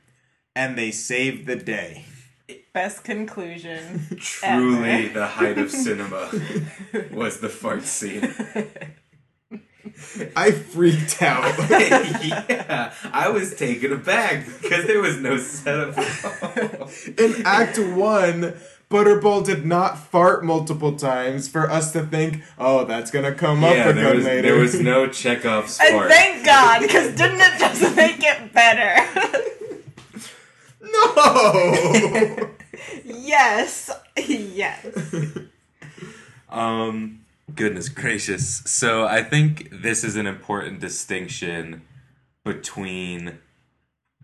And 0.56 0.78
they 0.78 0.92
save 0.92 1.46
the 1.46 1.56
day. 1.56 2.06
Best 2.74 3.04
conclusion. 3.04 4.08
truly 4.18 5.08
Ever. 5.08 5.14
the 5.14 5.28
height 5.28 5.58
of 5.58 5.70
cinema 5.70 6.30
was 7.12 7.40
the 7.42 7.50
fart 7.50 7.84
scene. 7.84 8.24
I 10.36 10.52
freaked 10.52 11.22
out. 11.22 11.58
yeah, 11.70 12.94
I 13.12 13.30
was 13.30 13.56
taken 13.56 13.92
aback 13.92 14.46
because 14.62 14.86
there 14.88 15.02
was 15.02 15.18
no 15.18 15.38
setup. 15.38 15.98
In 17.20 17.46
Act 17.46 17.78
1, 17.78 18.54
Butterball 18.90 19.46
did 19.46 19.66
not 19.66 19.98
fart 19.98 20.46
multiple 20.46 20.96
times 20.96 21.48
for 21.48 21.70
us 21.70 21.92
to 21.94 22.04
think, 22.06 22.42
oh, 22.58 22.86
that's 22.86 23.12
gonna 23.12 23.34
come 23.34 23.64
up 23.64 23.76
yeah, 23.76 23.90
again 23.90 23.96
there 24.04 24.16
was, 24.16 24.26
later. 24.26 24.42
there 24.42 24.60
was 24.60 24.80
no 24.80 25.08
Chekhov's 25.08 25.80
And 25.82 25.96
fart. 25.96 26.10
thank 26.10 26.46
God, 26.46 26.82
because 26.82 27.16
didn't 27.16 27.42
it 27.42 27.60
just 27.60 27.96
make 27.96 28.22
it 28.24 28.54
better? 28.54 29.08
no! 30.82 32.50
Yes. 33.06 33.92
Yes. 34.18 34.86
Um, 36.52 37.22
goodness 37.56 37.88
gracious. 37.88 38.58
So 38.66 39.06
I 39.06 39.24
think 39.24 39.70
this 39.72 40.04
is 40.04 40.18
an 40.18 40.28
important 40.28 40.82
distinction 40.82 41.84
between 42.44 43.40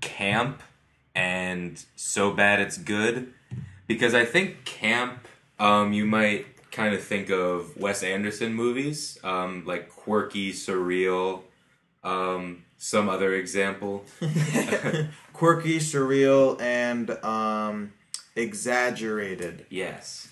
camp 0.01 0.61
and 1.15 1.83
so 1.95 2.31
bad 2.31 2.59
it's 2.59 2.77
good. 2.77 3.33
Because 3.87 4.13
I 4.13 4.25
think 4.25 4.65
camp, 4.65 5.25
um, 5.57 5.93
you 5.93 6.05
might 6.05 6.45
kind 6.71 6.93
of 6.93 7.01
think 7.01 7.29
of 7.29 7.77
Wes 7.77 8.03
Anderson 8.03 8.53
movies, 8.53 9.17
um, 9.23 9.63
like 9.65 9.89
quirky, 9.89 10.51
surreal, 10.51 11.43
um, 12.03 12.65
some 12.77 13.09
other 13.09 13.33
example. 13.33 14.03
Quirky, 15.33 15.79
surreal, 15.79 16.59
and 16.61 17.09
um, 17.23 17.93
exaggerated. 18.37 19.65
Yes. 19.69 20.29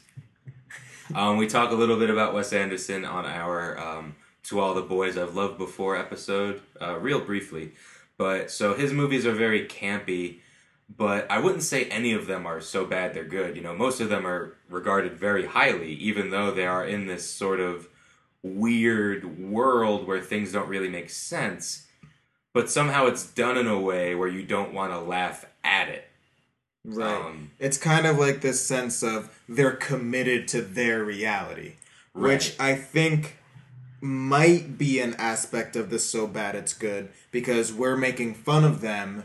Um, 1.13 1.37
we 1.37 1.47
talk 1.47 1.71
a 1.71 1.75
little 1.75 1.97
bit 1.97 2.09
about 2.09 2.33
Wes 2.33 2.53
Anderson 2.53 3.05
on 3.05 3.25
our 3.25 3.77
um, 3.77 4.15
"To 4.43 4.59
All 4.59 4.73
the 4.73 4.81
Boys 4.81 5.17
I've 5.17 5.35
Loved 5.35 5.57
Before" 5.57 5.95
episode, 5.95 6.61
uh, 6.81 6.97
real 6.97 7.19
briefly. 7.19 7.73
But 8.17 8.49
so 8.49 8.73
his 8.73 8.93
movies 8.93 9.25
are 9.25 9.33
very 9.33 9.67
campy, 9.67 10.39
but 10.95 11.29
I 11.29 11.39
wouldn't 11.39 11.63
say 11.63 11.85
any 11.85 12.13
of 12.13 12.27
them 12.27 12.45
are 12.45 12.61
so 12.61 12.85
bad 12.85 13.13
they're 13.13 13.23
good. 13.23 13.55
You 13.55 13.61
know, 13.61 13.75
most 13.75 13.99
of 13.99 14.09
them 14.09 14.25
are 14.25 14.55
regarded 14.69 15.13
very 15.13 15.45
highly, 15.45 15.91
even 15.93 16.31
though 16.31 16.51
they 16.51 16.65
are 16.65 16.85
in 16.85 17.07
this 17.07 17.29
sort 17.29 17.59
of 17.59 17.87
weird 18.41 19.39
world 19.39 20.07
where 20.07 20.21
things 20.21 20.51
don't 20.51 20.69
really 20.69 20.89
make 20.89 21.09
sense. 21.09 21.87
But 22.53 22.69
somehow 22.69 23.07
it's 23.07 23.25
done 23.25 23.57
in 23.57 23.67
a 23.67 23.79
way 23.79 24.15
where 24.15 24.29
you 24.29 24.43
don't 24.43 24.73
want 24.73 24.93
to 24.93 24.99
laugh 24.99 25.45
at 25.63 25.89
it. 25.89 26.07
Right. 26.85 27.25
Um, 27.25 27.51
it's 27.59 27.77
kind 27.77 28.05
of 28.05 28.19
like 28.19 28.41
this 28.41 28.65
sense 28.65 29.01
of 29.01 29.37
they're 29.49 29.71
committed 29.71 30.47
to 30.49 30.61
their 30.61 31.03
reality, 31.03 31.73
which 32.13 32.55
I 32.59 32.75
think 32.75 33.37
might 34.01 34.77
be 34.77 34.99
an 34.99 35.15
aspect 35.15 35.75
of 35.75 35.89
this 35.89 36.07
so 36.07 36.27
bad 36.27 36.53
it's 36.53 36.73
good 36.73 37.09
because 37.31 37.73
we're 37.73 37.97
making 37.97 38.35
fun 38.35 38.63
of 38.63 38.81
them. 38.81 39.23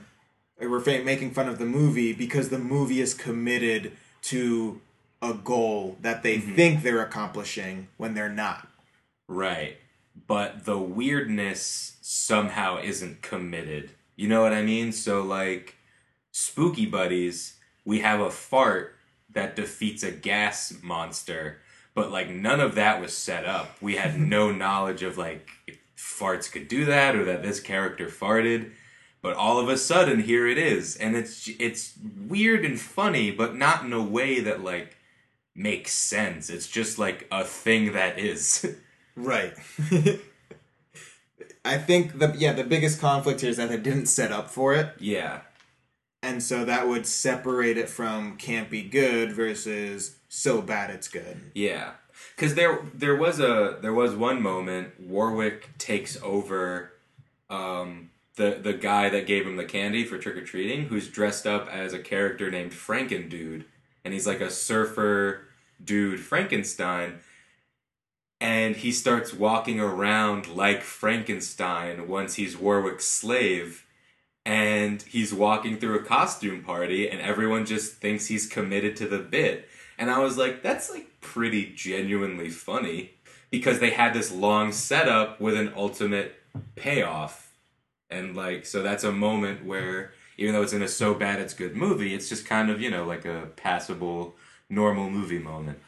We're 0.59 0.81
fa- 0.81 1.05
making 1.05 1.33
fun 1.33 1.49
of 1.49 1.59
the 1.59 1.67
movie 1.67 2.13
because 2.13 2.49
the 2.49 2.59
movie 2.59 3.01
is 3.01 3.13
committed 3.13 3.93
to 4.23 4.81
a 5.23 5.35
goal 5.35 5.99
that 6.01 6.23
they 6.23 6.39
think 6.39 6.83
they're 6.83 7.03
accomplishing 7.03 7.89
when 7.99 8.15
they're 8.15 8.33
not. 8.33 8.69
Right. 9.29 9.77
But 10.27 10.65
the 10.65 10.79
weirdness 10.79 11.97
somehow 12.01 12.81
isn't 12.83 13.23
committed. 13.23 13.91
You 14.17 14.29
know 14.29 14.43
what 14.43 14.53
I 14.53 14.63
mean? 14.63 14.93
So, 14.93 15.23
like, 15.23 15.77
Spooky 16.33 16.87
Buddies, 16.87 17.57
we 17.85 18.01
have 18.01 18.21
a 18.21 18.31
fart 18.31 18.97
that 19.31 19.57
defeats 19.57 20.03
a 20.03 20.11
gas 20.11 20.75
monster, 20.83 21.61
but, 21.95 22.11
like, 22.11 22.31
none 22.31 22.61
of 22.61 22.75
that 22.77 23.01
was 23.01 23.17
set 23.17 23.45
up. 23.45 23.77
We 23.81 23.97
had 23.97 24.19
no 24.37 24.53
knowledge 24.53 25.03
of, 25.03 25.19
like, 25.19 25.49
if 25.67 25.79
farts 25.97 26.51
could 26.51 26.69
do 26.69 26.85
that 26.87 27.15
or 27.15 27.25
that 27.25 27.43
this 27.43 27.61
character 27.61 28.07
farted. 28.07 28.73
But 29.23 29.37
all 29.37 29.59
of 29.59 29.69
a 29.69 29.77
sudden, 29.77 30.21
here 30.21 30.47
it 30.47 30.57
is, 30.57 30.97
and 30.97 31.15
it's 31.15 31.47
it's 31.59 31.93
weird 32.27 32.65
and 32.65 32.81
funny, 32.81 33.31
but 33.31 33.55
not 33.55 33.85
in 33.85 33.93
a 33.93 34.03
way 34.03 34.41
that 34.41 34.65
like 34.65 34.97
makes 35.55 35.93
sense. 35.93 36.49
It's 36.49 36.67
just 36.67 36.99
like 36.99 37.29
a 37.31 37.45
thing 37.45 37.93
that 37.93 38.19
is. 38.19 38.67
Right. 39.17 39.53
I 41.65 41.77
think 41.77 42.19
the 42.21 42.35
yeah 42.39 42.53
the 42.55 42.65
biggest 42.65 43.01
conflict 43.01 43.43
here 43.43 43.51
is 43.51 43.59
that 43.59 43.69
they 43.69 43.77
didn't 43.77 44.07
set 44.07 44.33
up 44.33 44.49
for 44.49 44.73
it, 44.73 44.95
yeah, 44.99 45.41
and 46.23 46.43
so 46.43 46.65
that 46.65 46.87
would 46.89 47.07
separate 47.07 47.77
it 47.79 47.89
from 47.89 48.37
can't 48.37 48.71
be 48.71 48.83
good 48.83 49.33
versus 49.33 50.17
so 50.29 50.61
bad 50.63 50.91
it's 50.91 51.09
good. 51.09 51.51
yeah. 51.55 51.93
Because 52.37 52.55
there 52.55 52.81
there 52.95 53.17
was 53.17 53.41
a 53.41 53.79
there 53.81 53.95
was 53.95 54.15
one 54.15 54.43
moment 54.43 55.01
Warwick 55.01 55.77
takes 55.79 56.21
over, 56.23 56.93
um, 57.49 58.11
the 58.37 58.59
the 58.63 58.73
guy 58.75 59.09
that 59.09 59.27
gave 59.27 59.47
him 59.47 59.57
the 59.57 59.65
candy 59.65 60.05
for 60.05 60.19
trick 60.19 60.37
or 60.37 60.45
treating, 60.45 60.87
who's 60.87 61.09
dressed 61.09 61.47
up 61.47 61.69
as 61.71 61.93
a 61.93 61.99
character 61.99 62.51
named 62.51 62.73
Franken 62.73 63.29
Dude, 63.29 63.65
and 64.05 64.15
he's 64.15 64.27
like 64.27 64.41
a 64.41 64.51
surfer 64.51 65.49
dude 65.83 66.21
Frankenstein. 66.21 67.21
And 68.41 68.77
he 68.77 68.91
starts 68.93 69.35
walking 69.35 69.81
around 69.81 70.47
like 70.49 70.83
Frankenstein 70.83 72.09
once 72.09 72.35
he's 72.35 72.57
Warwick's 72.57 73.05
slave. 73.05 73.85
And 74.51 75.01
he's 75.03 75.33
walking 75.33 75.79
through 75.79 76.01
a 76.01 76.03
costume 76.03 76.65
party, 76.65 77.09
and 77.09 77.21
everyone 77.21 77.65
just 77.65 77.99
thinks 77.99 78.27
he's 78.27 78.49
committed 78.49 78.97
to 78.97 79.07
the 79.07 79.21
bit. 79.21 79.69
And 79.97 80.11
I 80.11 80.19
was 80.19 80.37
like, 80.37 80.61
that's 80.61 80.91
like 80.91 81.07
pretty 81.21 81.73
genuinely 81.73 82.49
funny 82.49 83.13
because 83.53 83.79
they 83.79 83.91
had 83.91 84.13
this 84.13 84.33
long 84.33 84.73
setup 84.73 85.41
with 85.41 85.55
an 85.55 85.73
ultimate 85.77 86.35
payoff. 86.75 87.53
And 88.11 88.35
like, 88.35 88.67
so 88.67 88.83
that's 88.83 89.05
a 89.05 89.13
moment 89.13 89.65
where, 89.65 90.15
even 90.37 90.53
though 90.53 90.63
it's 90.63 90.73
in 90.73 90.83
a 90.83 90.89
so 90.89 91.15
bad 91.15 91.39
it's 91.39 91.55
good 91.55 91.77
movie, 91.77 92.13
it's 92.13 92.29
just 92.29 92.45
kind 92.45 92.71
of, 92.71 92.81
you 92.81 92.91
know, 92.91 93.05
like 93.05 93.25
a 93.25 93.51
passable, 93.55 94.35
normal 94.69 95.09
movie 95.11 95.39
moment. 95.39 95.79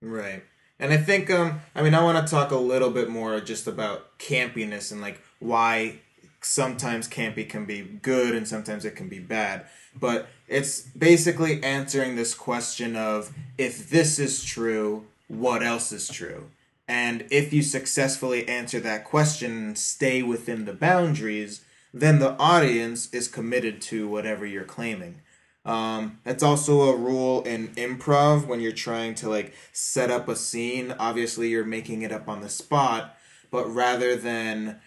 Right. 0.00 0.42
And 0.78 0.94
I 0.94 0.96
think 0.96 1.30
um 1.30 1.60
I 1.74 1.82
mean 1.82 1.92
I 1.92 2.02
want 2.02 2.26
to 2.26 2.30
talk 2.30 2.52
a 2.52 2.56
little 2.56 2.90
bit 2.90 3.10
more 3.10 3.38
just 3.40 3.66
about 3.66 4.18
campiness 4.18 4.92
and 4.92 5.02
like 5.02 5.20
why 5.40 5.98
sometimes 6.40 7.08
campy 7.08 7.48
can 7.48 7.64
be 7.64 7.82
good 7.82 8.34
and 8.34 8.46
sometimes 8.46 8.84
it 8.84 8.96
can 8.96 9.08
be 9.08 9.18
bad. 9.18 9.66
But 9.94 10.28
it's 10.46 10.80
basically 10.80 11.62
answering 11.62 12.16
this 12.16 12.34
question 12.34 12.96
of 12.96 13.32
if 13.56 13.90
this 13.90 14.18
is 14.18 14.44
true, 14.44 15.06
what 15.26 15.62
else 15.62 15.92
is 15.92 16.08
true? 16.08 16.50
And 16.86 17.26
if 17.30 17.52
you 17.52 17.62
successfully 17.62 18.48
answer 18.48 18.80
that 18.80 19.04
question 19.04 19.52
and 19.52 19.78
stay 19.78 20.22
within 20.22 20.64
the 20.64 20.72
boundaries, 20.72 21.64
then 21.92 22.18
the 22.18 22.36
audience 22.38 23.12
is 23.12 23.28
committed 23.28 23.82
to 23.82 24.08
whatever 24.08 24.46
you're 24.46 24.64
claiming. 24.64 25.20
Um, 25.66 26.20
it's 26.24 26.42
also 26.42 26.82
a 26.82 26.96
rule 26.96 27.42
in 27.42 27.68
improv 27.74 28.46
when 28.46 28.60
you're 28.60 28.72
trying 28.72 29.14
to 29.16 29.28
like 29.28 29.52
set 29.72 30.10
up 30.10 30.28
a 30.28 30.36
scene. 30.36 30.94
Obviously, 30.98 31.48
you're 31.48 31.64
making 31.64 32.02
it 32.02 32.12
up 32.12 32.26
on 32.26 32.40
the 32.40 32.48
spot, 32.48 33.18
but 33.50 33.66
rather 33.66 34.16
than 34.16 34.80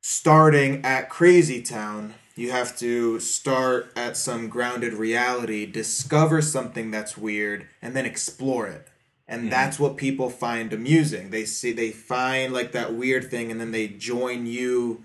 starting 0.00 0.84
at 0.84 1.08
Crazy 1.08 1.62
Town, 1.62 2.14
you 2.34 2.50
have 2.50 2.76
to 2.78 3.20
start 3.20 3.92
at 3.96 4.16
some 4.16 4.48
grounded 4.48 4.94
reality, 4.94 5.66
discover 5.66 6.40
something 6.40 6.90
that's 6.90 7.18
weird, 7.18 7.66
and 7.82 7.94
then 7.94 8.06
explore 8.06 8.66
it. 8.66 8.88
And 9.28 9.42
mm-hmm. 9.42 9.50
that's 9.50 9.78
what 9.78 9.96
people 9.96 10.30
find 10.30 10.72
amusing. 10.72 11.30
They 11.30 11.44
see 11.44 11.72
they 11.72 11.90
find 11.90 12.52
like 12.52 12.72
that 12.72 12.94
weird 12.94 13.30
thing, 13.30 13.50
and 13.50 13.60
then 13.60 13.72
they 13.72 13.88
join 13.88 14.46
you 14.46 15.04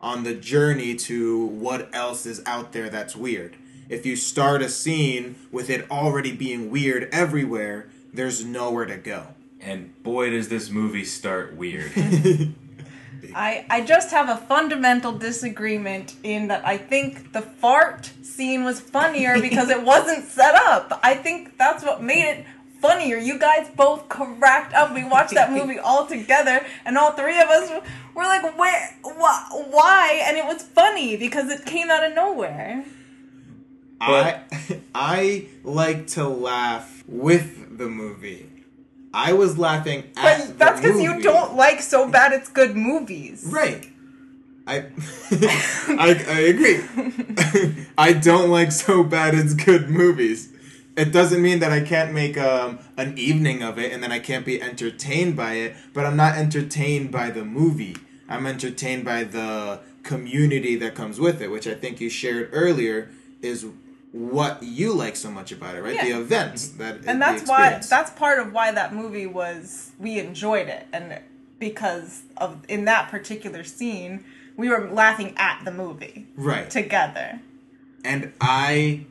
on 0.00 0.22
the 0.22 0.34
journey 0.34 0.94
to 0.94 1.46
what 1.46 1.92
else 1.94 2.26
is 2.26 2.42
out 2.46 2.72
there 2.72 2.88
that's 2.88 3.16
weird. 3.16 3.56
If 3.88 4.04
you 4.04 4.16
start 4.16 4.62
a 4.62 4.68
scene 4.68 5.36
with 5.50 5.70
it 5.70 5.90
already 5.90 6.32
being 6.32 6.70
weird 6.70 7.08
everywhere, 7.12 7.88
there's 8.12 8.44
nowhere 8.44 8.86
to 8.86 8.96
go. 8.96 9.28
And 9.60 10.02
boy, 10.02 10.30
does 10.30 10.48
this 10.48 10.70
movie 10.70 11.04
start 11.04 11.56
weird. 11.56 11.92
I, 13.34 13.66
I 13.68 13.80
just 13.82 14.10
have 14.10 14.28
a 14.28 14.36
fundamental 14.36 15.12
disagreement 15.12 16.14
in 16.22 16.48
that 16.48 16.66
I 16.66 16.76
think 16.78 17.32
the 17.32 17.42
fart 17.42 18.10
scene 18.22 18.64
was 18.64 18.80
funnier 18.80 19.40
because 19.48 19.68
it 19.70 19.82
wasn't 19.82 20.24
set 20.24 20.54
up. 20.54 20.98
I 21.02 21.14
think 21.14 21.58
that's 21.58 21.84
what 21.84 22.02
made 22.02 22.24
it 22.24 22.46
funnier. 22.80 23.16
You 23.16 23.38
guys 23.38 23.68
both 23.76 24.08
cracked 24.08 24.74
up. 24.74 24.94
We 24.94 25.04
watched 25.04 25.34
that 25.34 25.52
movie 25.52 25.78
all 25.84 26.06
together, 26.06 26.64
and 26.84 26.96
all 26.96 27.12
three 27.12 27.40
of 27.40 27.48
us 27.48 27.70
were 28.14 28.24
like, 28.24 28.56
"Where? 28.58 28.96
Wh- 29.04 29.72
why?" 29.72 30.22
And 30.26 30.36
it 30.36 30.44
was 30.44 30.62
funny 30.62 31.16
because 31.16 31.50
it 31.50 31.64
came 31.64 31.90
out 31.90 32.04
of 32.04 32.14
nowhere. 32.14 32.84
I 34.00 34.42
I 34.94 35.46
like 35.64 36.06
to 36.08 36.28
laugh 36.28 37.02
with 37.06 37.78
the 37.78 37.88
movie. 37.88 38.55
I 39.16 39.32
was 39.32 39.56
laughing 39.56 40.04
at 40.14 40.46
But 40.46 40.58
that's 40.58 40.80
because 40.80 41.00
you 41.00 41.22
don't 41.22 41.56
like 41.56 41.80
so 41.80 42.06
bad 42.06 42.34
it's 42.34 42.50
good 42.50 42.76
movies. 42.76 43.48
Right. 43.50 43.90
I 44.66 44.88
I, 45.30 46.24
I 46.28 46.40
agree. 46.40 47.86
I 47.98 48.12
don't 48.12 48.50
like 48.50 48.72
so 48.72 49.02
bad 49.02 49.34
it's 49.34 49.54
good 49.54 49.88
movies. 49.88 50.52
It 50.98 51.12
doesn't 51.12 51.40
mean 51.40 51.60
that 51.60 51.72
I 51.72 51.80
can't 51.80 52.12
make 52.12 52.36
um, 52.36 52.78
an 52.98 53.16
evening 53.16 53.62
of 53.62 53.78
it 53.78 53.90
and 53.90 54.02
then 54.02 54.12
I 54.12 54.18
can't 54.18 54.44
be 54.44 54.60
entertained 54.60 55.34
by 55.34 55.54
it, 55.54 55.76
but 55.94 56.04
I'm 56.04 56.16
not 56.16 56.36
entertained 56.36 57.10
by 57.10 57.30
the 57.30 57.44
movie. 57.44 57.96
I'm 58.28 58.46
entertained 58.46 59.06
by 59.06 59.24
the 59.24 59.80
community 60.02 60.76
that 60.76 60.94
comes 60.94 61.18
with 61.18 61.40
it, 61.40 61.50
which 61.50 61.66
I 61.66 61.74
think 61.74 62.02
you 62.02 62.10
shared 62.10 62.50
earlier 62.52 63.10
is 63.40 63.66
what 64.16 64.62
you 64.62 64.94
like 64.94 65.14
so 65.14 65.30
much 65.30 65.52
about 65.52 65.76
it, 65.76 65.82
right? 65.82 66.00
The 66.00 66.08
Yeah. 66.08 66.18
events 66.18 66.68
mm-hmm. 66.68 66.78
that 66.78 66.96
and 67.06 67.20
that's 67.20 67.46
why 67.46 67.80
that's 67.88 68.10
part 68.12 68.38
of 68.38 68.52
why 68.52 68.72
that 68.72 68.94
movie 68.94 69.26
was 69.26 69.92
we 69.98 70.18
enjoyed 70.18 70.68
it 70.68 70.86
and 70.92 71.20
because 71.58 72.22
of 72.38 72.62
in 72.68 72.86
that 72.86 73.10
particular 73.10 73.62
scene 73.62 74.24
we 74.56 74.68
were 74.70 74.88
laughing 74.90 75.34
at 75.36 75.62
the 75.66 75.70
movie 75.70 76.26
right. 76.36 76.70
together 76.70 77.40
and 78.04 78.32
I 78.40 79.04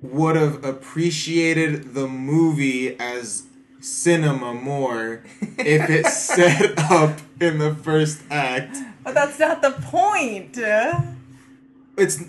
would 0.00 0.34
have 0.34 0.64
appreciated 0.64 1.94
the 1.94 2.08
movie 2.08 2.98
as 2.98 3.44
cinema 3.80 4.54
more 4.54 5.22
if 5.58 5.88
it 5.88 6.06
set 6.06 6.78
up 6.90 7.20
in 7.40 7.58
the 7.58 7.74
first 7.76 8.22
act. 8.30 8.76
but 9.04 9.14
that's 9.14 9.38
not 9.38 9.62
the 9.62 9.70
point 9.70 10.58
It's 11.96 12.24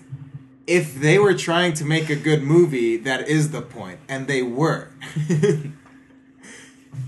if 0.65 0.95
they 0.95 1.19
were 1.19 1.33
trying 1.33 1.73
to 1.73 1.85
make 1.85 2.09
a 2.09 2.15
good 2.15 2.41
movie, 2.41 2.97
that 2.97 3.27
is 3.27 3.51
the 3.51 3.61
point, 3.61 3.99
and 4.07 4.27
they 4.27 4.41
were. 4.41 4.89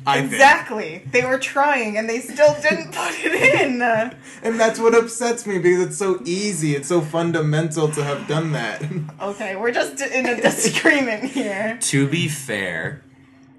I 0.07 0.21
think. 0.21 0.33
exactly 0.33 1.03
they 1.11 1.25
were 1.25 1.39
trying 1.39 1.97
and 1.97 2.07
they 2.07 2.19
still 2.19 2.55
didn't 2.61 2.93
put 2.93 3.13
it 3.17 3.61
in 3.61 3.81
And 4.43 4.59
that's 4.59 4.79
what 4.79 4.93
upsets 4.93 5.47
me 5.47 5.57
because 5.57 5.87
it's 5.87 5.97
so 5.97 6.21
easy, 6.25 6.75
it's 6.75 6.87
so 6.87 7.01
fundamental 7.01 7.89
to 7.89 8.03
have 8.03 8.27
done 8.27 8.51
that. 8.51 8.83
okay 9.21 9.55
we're 9.55 9.71
just 9.71 10.01
in 10.01 10.25
a 10.25 10.39
disagreement 10.39 11.25
here 11.25 11.77
to 11.81 12.07
be 12.07 12.27
fair, 12.27 13.03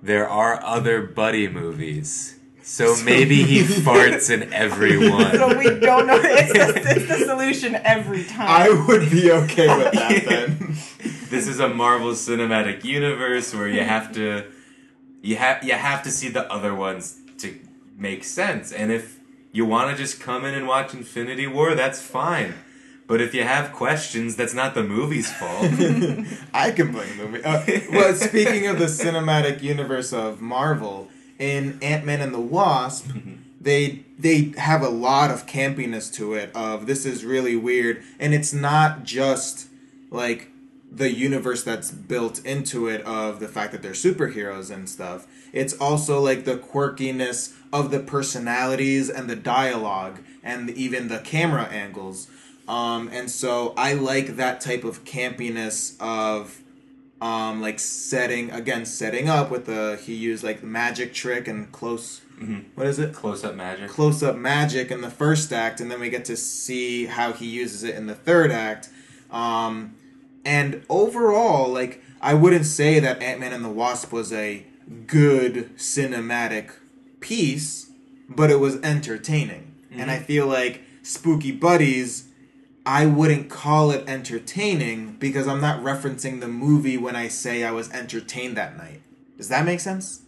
there 0.02 0.28
are 0.28 0.62
other 0.62 1.02
buddy 1.02 1.48
movies. 1.48 2.36
So 2.68 2.96
maybe 3.05 3.44
he 3.44 3.62
farts 3.87 4.29
in 4.29 4.52
every 4.52 4.98
one. 5.11 5.33
so 5.33 5.57
we 5.57 5.79
don't 5.79 6.09
know 6.09 6.18
it's 6.20 6.52
the, 6.52 6.96
it's 6.96 7.07
the 7.09 7.24
solution 7.24 7.76
every 7.76 8.24
time 8.24 8.48
I 8.48 8.68
would 8.88 9.09
be 9.09 9.31
okay 9.31 9.68
with 9.68 9.92
that 9.92 10.24
then. 10.29 10.76
this 11.31 11.46
is 11.46 11.61
a 11.61 11.68
Marvel 11.68 12.11
Cinematic 12.11 12.83
Universe 12.83 13.55
where 13.55 13.68
you 13.68 13.83
have 13.85 14.12
to 14.14 14.46
you 15.22 15.37
have 15.37 15.62
you 15.62 15.74
have 15.74 16.02
to 16.02 16.11
see 16.11 16.29
the 16.29 16.52
other 16.52 16.74
ones 16.74 17.20
to 17.38 17.57
make 17.96 18.24
sense. 18.24 18.72
And 18.72 18.90
if 18.90 19.20
you 19.52 19.64
want 19.64 19.92
to 19.92 19.96
just 19.96 20.20
come 20.20 20.44
in 20.44 20.52
and 20.52 20.66
watch 20.66 20.92
Infinity 20.92 21.46
War, 21.46 21.76
that's 21.76 22.02
fine. 22.02 22.55
But 23.07 23.20
if 23.20 23.33
you 23.33 23.44
have 23.44 23.72
questions, 23.72 24.35
that's 24.35 24.55
not 24.55 24.74
the 24.74 24.83
movie's 24.83 25.33
fault. 25.33 25.62
I 26.52 26.72
can 26.72 26.90
blame 26.90 27.16
the 27.16 27.26
movie. 27.29 27.44
Uh, 27.44 27.62
well, 27.92 28.12
speaking 28.14 28.66
of 28.66 28.81
the 28.81 28.87
cinematic 28.87 29.62
universe 29.62 30.12
of 30.12 30.40
Marvel, 30.40 31.09
in 31.38 31.79
Ant 31.83 32.05
Man 32.05 32.20
and 32.20 32.35
the 32.35 32.40
Wasp, 32.40 33.11
they 33.61 34.05
they 34.18 34.53
have 34.59 34.83
a 34.83 34.88
lot 34.88 35.31
of 35.31 35.46
campiness 35.46 36.12
to 36.14 36.35
it. 36.35 36.51
Of 36.55 36.87
this 36.87 37.05
is 37.05 37.25
really 37.25 37.57
weird, 37.57 38.03
and 38.18 38.33
it's 38.33 38.53
not 38.53 39.05
just 39.05 39.68
like 40.11 40.51
the 40.90 41.12
universe 41.12 41.62
that's 41.62 41.90
built 41.90 42.44
into 42.44 42.88
it 42.88 43.03
of 43.03 43.40
the 43.40 43.49
fact 43.49 43.72
that 43.72 43.83
they're 43.83 43.92
superheroes 43.92 44.70
and 44.70 44.88
stuff. 44.88 45.27
It's 45.53 45.75
also 45.75 46.20
like 46.20 46.44
the 46.44 46.57
quirkiness 46.57 47.55
of 47.72 47.90
the 47.90 48.01
personalities 48.01 49.11
and 49.11 49.29
the 49.29 49.37
dialogue 49.37 50.20
and 50.42 50.70
even 50.70 51.09
the 51.09 51.18
camera 51.18 51.64
angles. 51.64 52.29
Um, 52.68 53.11
and 53.12 53.31
so 53.31 53.75
I 53.77 53.92
like 53.94 54.37
that 54.37 54.61
type 54.61 54.85
of 54.85 55.05
campiness 55.05 56.01
of 56.01 56.62
um, 57.20 57.61
like 57.62 57.79
setting 57.79 58.50
again 58.50 58.85
setting 58.85 59.29
up 59.29 59.50
with 59.50 59.66
the 59.66 59.98
he 60.05 60.14
used 60.14 60.44
like 60.44 60.61
the 60.61 60.66
magic 60.66 61.14
trick 61.14 61.48
and 61.48 61.70
close 61.72 62.20
what 62.74 62.87
is 62.87 62.98
it 62.98 63.14
Close 63.14 63.42
up 63.44 63.55
magic. 63.55 63.88
close 63.88 64.22
up 64.22 64.37
magic 64.37 64.90
in 64.90 65.00
the 65.00 65.11
first 65.11 65.50
act 65.55 65.81
and 65.81 65.90
then 65.90 65.98
we 66.00 66.11
get 66.11 66.26
to 66.26 66.37
see 66.37 67.07
how 67.07 67.33
he 67.33 67.46
uses 67.46 67.83
it 67.83 67.94
in 67.94 68.07
the 68.07 68.14
third 68.14 68.52
act 68.52 68.90
Um, 69.31 69.94
and 70.44 70.85
overall, 70.90 71.68
like 71.72 72.02
I 72.20 72.35
wouldn't 72.35 72.66
say 72.66 72.98
that 73.00 73.22
Ant 73.22 73.40
Man 73.40 73.52
and 73.55 73.64
the 73.64 73.70
Wasp 73.70 74.12
was 74.12 74.33
a 74.33 74.64
good 75.07 75.74
cinematic 75.76 76.70
piece, 77.20 77.90
but 78.29 78.50
it 78.50 78.61
was 78.61 78.76
entertaining. 78.83 79.74
And 79.90 80.11
I 80.11 80.18
feel 80.20 80.46
like 80.46 80.83
Spooky 81.02 81.50
Buddies, 81.52 82.25
I 82.87 83.05
wouldn't 83.07 83.51
call 83.51 83.90
it 83.90 84.05
entertaining 84.09 85.16
because 85.18 85.49
I'm 85.49 85.61
not 85.61 85.83
referencing 85.83 86.40
the 86.40 86.46
movie 86.46 86.96
when 86.96 87.16
I 87.16 87.27
say 87.27 87.64
I 87.64 87.72
was 87.72 87.90
entertained 87.90 88.57
that 88.57 88.77
night. 88.77 89.03
Does 89.37 89.49
that 89.49 89.64
make 89.64 89.81
sense? 89.81 90.22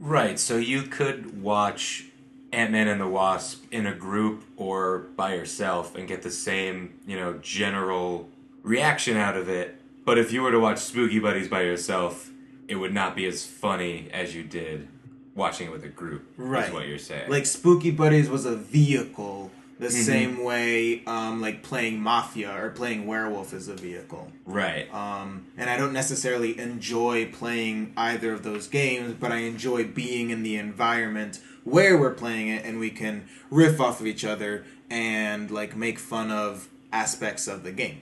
Right, 0.00 0.38
so 0.38 0.56
you 0.56 0.82
could 0.82 1.42
watch 1.42 2.06
Ant 2.50 2.72
Man 2.72 2.88
and 2.88 3.00
the 3.00 3.06
Wasp 3.06 3.64
in 3.70 3.86
a 3.86 3.94
group 3.94 4.44
or 4.56 5.00
by 5.16 5.34
yourself 5.34 5.94
and 5.94 6.08
get 6.08 6.22
the 6.22 6.30
same, 6.30 6.98
you 7.06 7.16
know, 7.16 7.34
general 7.42 8.30
reaction 8.62 9.18
out 9.18 9.36
of 9.36 9.48
it. 9.50 9.78
But 10.06 10.18
if 10.18 10.32
you 10.32 10.42
were 10.42 10.52
to 10.52 10.60
watch 10.60 10.78
Spooky 10.78 11.18
Buddies 11.18 11.48
by 11.48 11.62
yourself, 11.62 12.30
it 12.68 12.76
would 12.76 12.94
not 12.94 13.14
be 13.14 13.26
as 13.26 13.44
funny 13.44 14.08
as 14.12 14.34
you 14.34 14.42
did 14.42 14.88
watching 15.34 15.68
it 15.68 15.70
with 15.72 15.84
a 15.84 15.88
group. 15.88 16.26
Right. 16.38 16.68
Is 16.68 16.72
what 16.72 16.88
you're 16.88 16.98
saying. 16.98 17.30
Like 17.30 17.44
Spooky 17.44 17.90
Buddies 17.90 18.30
was 18.30 18.46
a 18.46 18.56
vehicle, 18.56 19.50
the 19.78 19.90
same 19.90 20.42
way 20.42 21.04
um, 21.06 21.40
like 21.40 21.62
playing 21.62 22.00
Mafia 22.00 22.64
or 22.64 22.70
playing 22.70 23.06
Werewolf 23.06 23.52
is 23.52 23.68
a 23.68 23.74
vehicle. 23.74 24.30
right. 24.44 24.92
Um, 24.92 25.46
and 25.56 25.68
I 25.68 25.76
don't 25.76 25.92
necessarily 25.92 26.58
enjoy 26.58 27.26
playing 27.30 27.92
either 27.96 28.32
of 28.32 28.42
those 28.42 28.68
games, 28.68 29.14
but 29.18 29.32
I 29.32 29.38
enjoy 29.38 29.84
being 29.84 30.30
in 30.30 30.42
the 30.42 30.56
environment 30.56 31.40
where 31.64 31.98
we're 31.98 32.14
playing 32.14 32.48
it 32.48 32.64
and 32.64 32.78
we 32.78 32.90
can 32.90 33.28
riff 33.50 33.80
off 33.80 34.00
of 34.00 34.06
each 34.06 34.24
other 34.24 34.64
and 34.88 35.50
like 35.50 35.76
make 35.76 35.98
fun 35.98 36.30
of 36.30 36.68
aspects 36.92 37.46
of 37.48 37.62
the 37.62 37.72
game. 37.72 38.00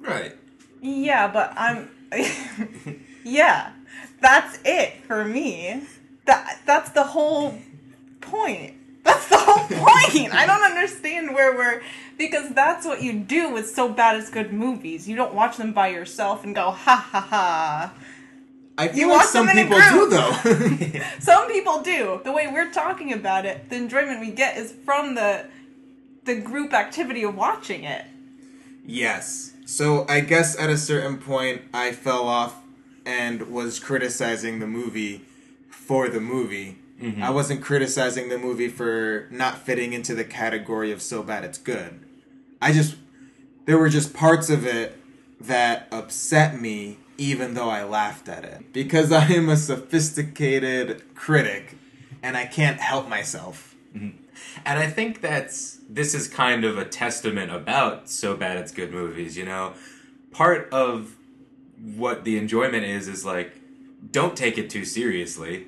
right. 0.00 0.34
Yeah, 0.80 1.28
but 1.28 1.54
I'm. 1.56 1.90
yeah, 3.24 3.72
that's 4.20 4.58
it 4.66 5.02
for 5.06 5.24
me. 5.24 5.82
That 6.26 6.60
that's 6.66 6.90
the 6.90 7.04
whole 7.04 7.58
point. 8.20 8.74
That's 9.04 9.28
the 9.28 9.38
whole 9.38 9.66
point. 9.68 10.34
I 10.34 10.44
don't 10.46 10.62
understand 10.62 11.34
where 11.34 11.54
we're 11.54 11.82
because 12.18 12.50
that's 12.50 12.86
what 12.86 13.02
you 13.02 13.12
do 13.20 13.50
with 13.50 13.70
so 13.70 13.88
bad 13.88 14.18
it's 14.18 14.30
good 14.30 14.52
movies. 14.52 15.08
You 15.08 15.16
don't 15.16 15.34
watch 15.34 15.56
them 15.56 15.72
by 15.72 15.88
yourself 15.88 16.44
and 16.44 16.54
go 16.54 16.70
ha 16.70 16.96
ha 16.96 17.20
ha. 17.20 17.92
I 18.76 18.88
feel 18.88 18.98
You 18.98 19.08
like 19.08 19.18
watch 19.18 19.26
some 19.28 19.46
them 19.46 19.58
in 19.58 19.66
a 19.66 19.76
people 19.76 19.78
do 19.90 20.10
though. 20.10 21.00
Some 21.20 21.48
people 21.50 21.82
do. 21.82 22.20
The 22.24 22.32
way 22.32 22.48
we're 22.48 22.72
talking 22.72 23.12
about 23.12 23.46
it, 23.46 23.70
the 23.70 23.76
enjoyment 23.76 24.20
we 24.20 24.32
get 24.32 24.56
is 24.56 24.72
from 24.84 25.14
the 25.14 25.46
the 26.24 26.40
group 26.40 26.72
activity 26.72 27.22
of 27.22 27.36
watching 27.36 27.84
it. 27.84 28.06
Yes. 28.86 29.52
So 29.66 30.06
I 30.08 30.20
guess 30.20 30.58
at 30.58 30.70
a 30.70 30.76
certain 30.78 31.18
point 31.18 31.62
I 31.72 31.92
fell 31.92 32.26
off 32.26 32.56
and 33.06 33.50
was 33.50 33.78
criticizing 33.78 34.58
the 34.58 34.66
movie 34.66 35.22
for 35.70 36.08
the 36.08 36.20
movie. 36.20 36.78
I 37.00 37.04
mm-hmm. 37.04 37.34
wasn't 37.34 37.62
criticizing 37.62 38.28
the 38.28 38.38
movie 38.38 38.68
for 38.68 39.26
not 39.30 39.58
fitting 39.58 39.92
into 39.92 40.14
the 40.14 40.24
category 40.24 40.92
of 40.92 41.02
so 41.02 41.22
bad 41.22 41.44
it's 41.44 41.58
good. 41.58 42.00
I 42.62 42.72
just 42.72 42.96
there 43.66 43.78
were 43.78 43.88
just 43.88 44.14
parts 44.14 44.48
of 44.48 44.66
it 44.66 44.96
that 45.40 45.88
upset 45.90 46.60
me 46.60 46.98
even 47.16 47.54
though 47.54 47.68
I 47.68 47.84
laughed 47.84 48.28
at 48.28 48.44
it 48.44 48.72
because 48.72 49.12
I 49.12 49.26
am 49.26 49.48
a 49.48 49.56
sophisticated 49.56 51.14
critic 51.14 51.76
and 52.22 52.36
I 52.36 52.46
can't 52.46 52.80
help 52.80 53.08
myself. 53.08 53.74
Mm-hmm. 53.94 54.18
And 54.64 54.78
I 54.78 54.88
think 54.88 55.20
that's 55.20 55.78
this 55.88 56.14
is 56.14 56.28
kind 56.28 56.64
of 56.64 56.78
a 56.78 56.84
testament 56.84 57.52
about 57.52 58.08
so 58.08 58.36
bad 58.36 58.56
it's 58.56 58.72
good 58.72 58.92
movies, 58.92 59.36
you 59.36 59.44
know. 59.44 59.74
Part 60.30 60.72
of 60.72 61.16
what 61.80 62.24
the 62.24 62.38
enjoyment 62.38 62.84
is 62.84 63.08
is 63.08 63.24
like 63.24 63.60
don't 64.10 64.36
take 64.36 64.58
it 64.58 64.70
too 64.70 64.84
seriously. 64.84 65.66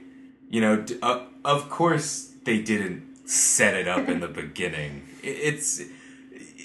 You 0.49 0.61
know, 0.61 0.85
uh, 1.03 1.25
of 1.45 1.69
course 1.69 2.33
they 2.45 2.61
didn't 2.63 3.29
set 3.29 3.75
it 3.75 3.89
up 3.89 4.09
in 4.09 4.21
the 4.21 4.29
beginning. 4.29 5.07
It's 5.23 5.83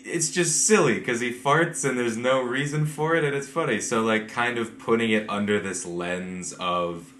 it's 0.03 0.31
just 0.31 0.65
silly 0.65 0.95
because 0.95 1.19
he 1.19 1.31
farts 1.31 1.87
and 1.87 1.97
there's 1.97 2.17
no 2.17 2.41
reason 2.41 2.85
for 2.85 3.15
it 3.15 3.23
and 3.23 3.35
it's 3.35 3.47
funny. 3.47 3.79
So 3.79 4.01
like 4.01 4.29
kind 4.29 4.57
of 4.57 4.79
putting 4.79 5.11
it 5.11 5.29
under 5.29 5.59
this 5.59 5.85
lens 5.85 6.53
of 6.53 7.13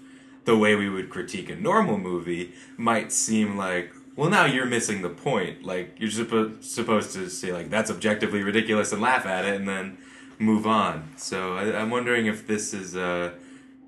the 0.44 0.56
way 0.56 0.74
we 0.74 0.88
would 0.88 1.10
critique 1.10 1.48
a 1.50 1.56
normal 1.56 1.98
movie 1.98 2.52
might 2.76 3.12
seem 3.12 3.56
like 3.56 3.92
well 4.16 4.28
now 4.28 4.44
you're 4.44 4.66
missing 4.66 5.02
the 5.02 5.08
point 5.08 5.64
like 5.64 5.94
you're 5.98 6.10
suppo- 6.10 6.62
supposed 6.62 7.12
to 7.12 7.28
say 7.28 7.52
like 7.52 7.70
that's 7.70 7.90
objectively 7.90 8.42
ridiculous 8.42 8.92
and 8.92 9.00
laugh 9.00 9.24
at 9.26 9.44
it 9.44 9.54
and 9.54 9.68
then 9.68 9.96
move 10.38 10.66
on 10.66 11.08
so 11.16 11.56
I, 11.56 11.80
i'm 11.80 11.90
wondering 11.90 12.26
if 12.26 12.46
this 12.46 12.74
is 12.74 12.96
a 12.96 13.34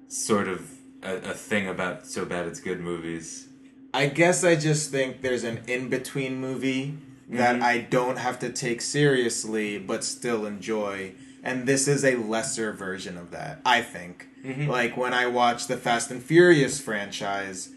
sort 0.09 0.49
of 0.49 0.71
a, 1.05 1.17
a 1.31 1.35
thing 1.35 1.69
about 1.69 2.07
so 2.07 2.25
bad 2.25 2.47
it's 2.47 2.61
good 2.61 2.81
movies 2.81 3.49
I 3.95 4.07
guess 4.07 4.43
I 4.43 4.57
just 4.57 4.91
think 4.91 5.23
there's 5.23 5.45
an 5.45 5.61
in 5.69 5.89
between 5.89 6.41
movie 6.41 6.99
that 7.29 7.55
mm-hmm. 7.55 7.65
I 7.65 7.79
don't 7.79 8.19
have 8.19 8.41
to 8.41 8.51
take 8.51 8.81
seriously 8.81 9.79
but 9.79 10.03
still 10.03 10.47
enjoy. 10.47 11.13
And 11.45 11.69
this 11.69 11.87
is 11.87 12.05
a 12.05 12.17
lesser 12.17 12.73
version 12.73 13.17
of 13.17 13.31
that, 13.31 13.61
I 13.65 13.83
think. 13.83 14.27
Mm-hmm. 14.45 14.69
Like 14.69 14.97
when 14.97 15.15
I 15.15 15.27
watch 15.27 15.69
the 15.69 15.77
Fast 15.77 16.11
and 16.11 16.21
Furious 16.21 16.81
franchise, 16.81 17.71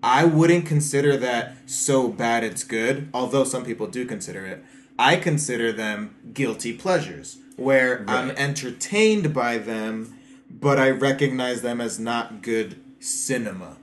I 0.00 0.24
wouldn't 0.24 0.66
consider 0.66 1.16
that 1.16 1.56
so 1.66 2.06
bad 2.06 2.44
it's 2.44 2.62
good, 2.62 3.08
although 3.12 3.44
some 3.44 3.64
people 3.64 3.88
do 3.88 4.06
consider 4.06 4.46
it. 4.46 4.62
I 4.96 5.16
consider 5.16 5.72
them 5.72 6.14
guilty 6.32 6.72
pleasures, 6.74 7.38
where 7.56 8.04
I'm 8.06 8.30
entertained 8.32 9.34
by 9.34 9.58
them, 9.58 10.16
but 10.60 10.78
I 10.78 10.90
recognize 10.90 11.62
them 11.62 11.80
as 11.80 11.98
not 11.98 12.42
good 12.42 12.80
cinema. 13.00 13.76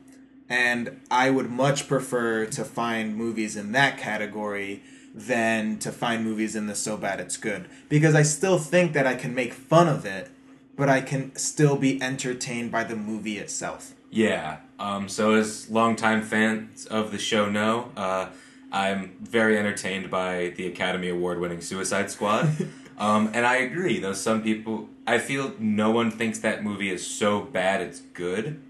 And 0.50 1.02
I 1.10 1.30
would 1.30 1.50
much 1.50 1.88
prefer 1.88 2.46
to 2.46 2.66
find 2.66 3.16
movies 3.16 3.56
in 3.56 3.72
that 3.74 3.98
category 3.98 4.84
than 5.14 5.78
to 5.80 5.92
find 5.92 6.24
movies 6.24 6.56
in 6.56 6.68
the 6.68 6.76
so 6.76 6.98
bad 6.98 7.20
it's 7.20 7.38
good. 7.38 7.68
Because 7.90 8.16
I 8.16 8.24
still 8.24 8.58
think 8.58 8.94
that 8.94 9.06
I 9.06 9.16
can 9.16 9.36
make 9.36 9.54
fun 9.54 9.88
of 9.88 10.06
it, 10.06 10.30
but 10.76 10.90
I 10.90 11.02
can 11.02 11.36
still 11.36 11.76
be 11.76 12.02
entertained 12.02 12.72
by 12.72 12.84
the 12.84 12.96
movie 12.96 13.38
itself. 13.38 13.94
Yeah. 14.10 14.58
Um, 14.80 15.08
so, 15.08 15.34
as 15.34 15.70
longtime 15.70 16.24
fans 16.24 16.86
of 16.86 17.12
the 17.12 17.20
show 17.20 17.50
know, 17.50 17.92
uh, 17.96 18.30
I'm 18.72 19.18
very 19.22 19.58
entertained 19.58 20.10
by 20.10 20.54
the 20.56 20.68
Academy 20.68 21.10
Award 21.10 21.40
winning 21.40 21.62
Suicide 21.62 22.10
Squad. 22.10 22.50
um, 22.98 23.30
and 23.34 23.46
I 23.46 23.58
agree, 23.58 24.00
though 24.00 24.14
some 24.14 24.42
people, 24.42 24.90
I 25.06 25.18
feel 25.18 25.54
no 25.60 25.92
one 25.92 26.12
thinks 26.12 26.40
that 26.40 26.64
movie 26.64 26.90
is 26.90 27.06
so 27.06 27.42
bad 27.42 27.82
it's 27.82 28.00
good. 28.00 28.62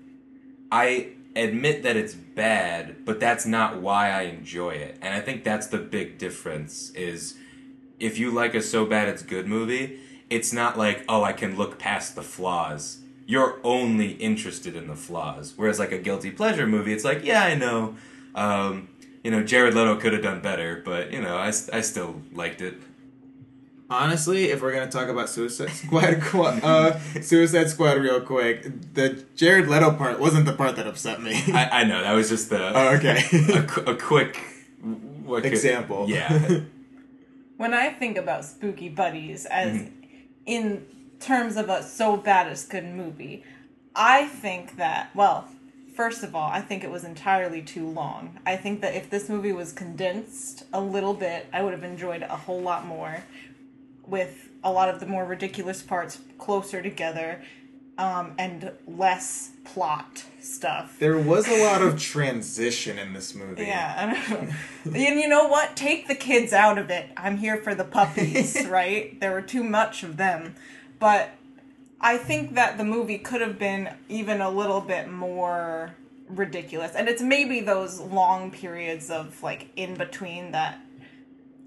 I 0.71 1.09
admit 1.35 1.83
that 1.83 1.95
it's 1.95 2.13
bad, 2.13 3.05
but 3.05 3.19
that's 3.19 3.45
not 3.45 3.81
why 3.81 4.11
I 4.11 4.23
enjoy 4.23 4.71
it. 4.71 4.97
And 5.01 5.13
I 5.13 5.19
think 5.19 5.43
that's 5.43 5.67
the 5.67 5.77
big 5.77 6.17
difference 6.17 6.91
is 6.91 7.35
if 7.99 8.17
you 8.17 8.31
like 8.31 8.55
a 8.55 8.61
so 8.61 8.85
bad 8.85 9.07
it's 9.09 9.23
good 9.23 9.47
movie, 9.47 9.99
it's 10.29 10.53
not 10.53 10.77
like, 10.77 11.03
oh, 11.09 11.23
I 11.23 11.33
can 11.33 11.57
look 11.57 11.77
past 11.77 12.15
the 12.15 12.23
flaws. 12.23 12.99
You're 13.25 13.59
only 13.63 14.11
interested 14.13 14.75
in 14.75 14.87
the 14.87 14.95
flaws. 14.95 15.53
Whereas 15.55 15.79
like 15.79 15.91
a 15.91 15.97
guilty 15.97 16.31
pleasure 16.31 16.65
movie, 16.65 16.93
it's 16.93 17.03
like, 17.03 17.23
yeah, 17.23 17.43
I 17.43 17.55
know. 17.55 17.95
Um, 18.33 18.89
you 19.23 19.29
know, 19.29 19.43
Jared 19.43 19.75
Leto 19.75 19.97
could 19.97 20.13
have 20.13 20.23
done 20.23 20.41
better, 20.41 20.81
but 20.83 21.11
you 21.11 21.21
know, 21.21 21.37
I, 21.37 21.47
I 21.47 21.81
still 21.81 22.21
liked 22.33 22.61
it. 22.61 22.81
Honestly, 23.91 24.45
if 24.51 24.61
we're 24.61 24.71
gonna 24.73 24.89
talk 24.89 25.09
about 25.09 25.27
Suicide 25.29 25.69
Squad, 25.71 26.63
uh, 26.63 26.97
Suicide 27.21 27.69
Squad, 27.69 27.97
real 27.97 28.21
quick, 28.21 28.63
the 28.93 29.25
Jared 29.35 29.67
Leto 29.67 29.91
part 29.91 30.17
wasn't 30.17 30.45
the 30.45 30.53
part 30.53 30.77
that 30.77 30.87
upset 30.87 31.21
me. 31.21 31.33
I, 31.53 31.81
I 31.81 31.83
know 31.83 32.01
that 32.01 32.13
was 32.13 32.29
just 32.29 32.49
the 32.49 32.71
oh, 32.73 32.95
okay. 32.95 33.21
a, 33.85 33.91
a 33.91 33.95
quick 33.97 34.37
what 35.25 35.43
could- 35.43 35.51
Example. 35.51 36.09
yeah, 36.09 36.61
when 37.57 37.73
I 37.73 37.89
think 37.89 38.17
about 38.17 38.45
Spooky 38.45 38.87
Buddies 38.87 39.45
as 39.45 39.89
in 40.45 40.85
terms 41.19 41.57
of 41.57 41.69
a 41.69 41.83
so 41.83 42.15
bad 42.15 42.47
it's 42.47 42.65
good 42.65 42.85
movie, 42.85 43.43
I 43.93 44.25
think 44.25 44.77
that 44.77 45.13
well, 45.13 45.49
first 45.97 46.23
of 46.23 46.33
all, 46.33 46.49
I 46.49 46.61
think 46.61 46.85
it 46.85 46.89
was 46.89 47.03
entirely 47.03 47.61
too 47.61 47.87
long. 47.89 48.39
I 48.45 48.55
think 48.55 48.79
that 48.81 48.95
if 48.95 49.09
this 49.09 49.27
movie 49.27 49.51
was 49.51 49.73
condensed 49.73 50.63
a 50.71 50.79
little 50.79 51.13
bit, 51.13 51.47
I 51.51 51.61
would 51.61 51.73
have 51.73 51.83
enjoyed 51.83 52.21
it 52.21 52.29
a 52.31 52.37
whole 52.37 52.61
lot 52.61 52.85
more 52.85 53.23
with 54.11 54.49
a 54.63 54.71
lot 54.71 54.89
of 54.89 54.99
the 54.99 55.07
more 55.07 55.25
ridiculous 55.25 55.81
parts 55.81 56.19
closer 56.37 56.81
together 56.83 57.41
um, 57.97 58.33
and 58.37 58.71
less 58.87 59.51
plot 59.63 60.25
stuff. 60.39 60.97
there 60.99 61.17
was 61.17 61.47
a 61.47 61.63
lot 61.63 61.81
of 61.81 61.99
transition 61.99 62.97
in 62.97 63.13
this 63.13 63.35
movie. 63.35 63.63
Yeah, 63.63 63.95
I 63.97 64.33
don't 64.33 64.49
know. 64.49 64.53
and 64.85 65.19
you 65.19 65.27
know 65.27 65.47
what? 65.47 65.75
Take 65.75 66.07
the 66.07 66.15
kids 66.15 66.51
out 66.51 66.77
of 66.77 66.89
it. 66.89 67.09
I'm 67.15 67.37
here 67.37 67.57
for 67.57 67.75
the 67.75 67.83
puppies, 67.83 68.65
right? 68.67 69.19
There 69.19 69.31
were 69.31 69.41
too 69.41 69.63
much 69.63 70.03
of 70.03 70.17
them. 70.17 70.55
But 70.99 71.31
I 71.99 72.17
think 72.17 72.55
that 72.55 72.77
the 72.77 72.83
movie 72.83 73.19
could 73.19 73.41
have 73.41 73.59
been 73.59 73.89
even 74.09 74.41
a 74.41 74.49
little 74.49 74.81
bit 74.81 75.09
more 75.09 75.95
ridiculous. 76.27 76.93
And 76.95 77.07
it's 77.07 77.21
maybe 77.21 77.61
those 77.61 77.99
long 77.99 78.49
periods 78.51 79.09
of 79.11 79.43
like 79.43 79.67
in 79.75 79.95
between 79.95 80.51
that 80.51 80.79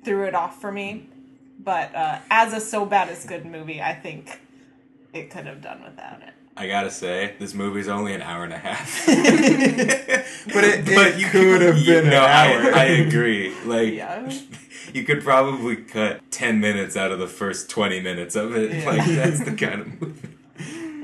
threw 0.04 0.24
it 0.24 0.34
off 0.34 0.60
for 0.60 0.72
me. 0.72 1.08
But 1.58 1.94
uh, 1.94 2.18
as 2.30 2.52
a 2.52 2.60
so 2.60 2.84
bad 2.84 3.08
it's 3.08 3.24
good 3.24 3.46
movie, 3.46 3.80
I 3.80 3.94
think 3.94 4.40
it 5.12 5.30
could 5.30 5.46
have 5.46 5.62
done 5.62 5.82
without 5.82 6.20
it. 6.22 6.30
I 6.56 6.68
gotta 6.68 6.90
say, 6.90 7.34
this 7.40 7.52
movie's 7.52 7.88
only 7.88 8.14
an 8.14 8.22
hour 8.22 8.44
and 8.44 8.52
a 8.52 8.58
half. 8.58 9.06
But 10.46 10.62
it, 10.62 10.86
it 10.86 11.30
could 11.30 11.62
have 11.62 11.78
you 11.78 11.86
been 11.86 12.10
know, 12.10 12.24
an 12.24 12.66
hour. 12.66 12.74
I, 12.74 12.80
I 12.80 12.84
agree. 12.84 13.52
Like, 13.64 13.92
Yeah. 13.94 14.30
you 14.92 15.02
could 15.04 15.22
probably 15.24 15.76
cut 15.76 16.20
10 16.30 16.60
minutes 16.60 16.96
out 16.96 17.10
of 17.10 17.18
the 17.18 17.26
first 17.26 17.70
20 17.70 18.00
minutes 18.00 18.36
of 18.36 18.54
it. 18.54 18.70
Yeah. 18.72 18.88
Like, 18.90 19.06
that's 19.06 19.40
the 19.44 19.52
kind 19.56 19.80
of 19.80 20.00
movie. 20.00 20.28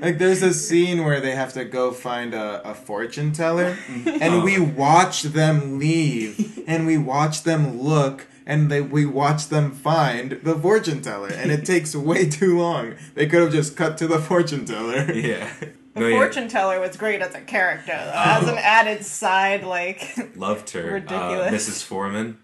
Like 0.01 0.17
there's 0.19 0.43
a 0.43 0.55
scene 0.55 1.05
where 1.05 1.21
they 1.21 1.33
have 1.33 1.53
to 1.55 1.65
go 1.65 1.93
find 1.93 2.33
a, 2.33 2.67
a 2.71 2.75
fortune 2.75 3.33
teller, 3.33 3.77
and 3.89 4.35
Oh. 4.35 4.41
we 4.45 4.59
watch 4.59 5.23
them 5.25 5.79
leave, 5.79 6.63
and 6.67 6.87
we 6.87 6.97
watch 6.97 7.43
them 7.43 7.83
look, 7.83 8.27
and 8.51 8.69
they 8.71 8.81
we 8.81 9.07
watch 9.07 9.47
them 9.49 9.71
find 9.71 10.33
the 10.43 10.57
fortune 10.57 11.01
teller, 11.01 11.29
and 11.33 11.53
it 11.53 11.65
takes 11.73 11.95
way 11.95 12.29
too 12.29 12.59
long. 12.59 12.97
They 13.15 13.27
could 13.27 13.41
have 13.43 13.53
just 13.53 13.77
cut 13.77 13.97
to 13.99 14.09
the 14.09 14.19
fortune 14.19 14.65
teller. 14.65 15.11
Yeah. 15.13 15.49
The 15.61 15.73
No, 16.01 16.07
yeah, 16.07 16.17
fortune 16.19 16.49
teller 16.49 16.79
was 16.79 16.97
great 16.97 17.21
as 17.21 17.35
a 17.35 17.41
character, 17.41 17.93
though. 17.93 18.13
As 18.15 18.47
an 18.47 18.59
added 18.59 19.05
side, 19.05 19.65
like, 19.65 20.17
Loved 20.37 20.71
her. 20.71 20.93
Ridiculous. 20.93 21.49
Uh, 21.53 21.57
Mrs. 21.57 21.83
Foreman. 21.85 22.39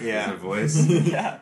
Yeah. 0.00 0.30
Her 0.30 0.36
voice. 0.36 0.88
yeah. 0.88 1.38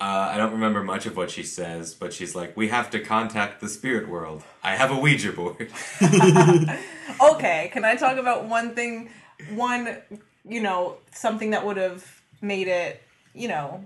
Uh, 0.00 0.04
I 0.04 0.36
don't 0.36 0.52
remember 0.52 0.84
much 0.84 1.04
of 1.06 1.16
what 1.16 1.32
she 1.32 1.42
says, 1.42 1.94
but 1.94 2.12
she's 2.12 2.36
like, 2.36 2.56
"We 2.56 2.68
have 2.68 2.90
to 2.90 3.00
contact 3.00 3.60
the 3.60 3.68
spirit 3.68 4.08
world. 4.08 4.44
I 4.62 4.76
have 4.76 4.92
a 4.92 4.98
Ouija 4.98 5.32
board." 5.32 5.70
Okay, 7.20 7.70
can 7.72 7.84
I 7.84 7.96
talk 7.96 8.16
about 8.16 8.44
one 8.44 8.74
thing? 8.76 9.10
One, 9.54 9.96
you 10.48 10.60
know, 10.60 10.98
something 11.12 11.50
that 11.50 11.66
would 11.66 11.76
have 11.76 12.04
made 12.40 12.68
it, 12.68 13.02
you 13.34 13.48
know, 13.48 13.84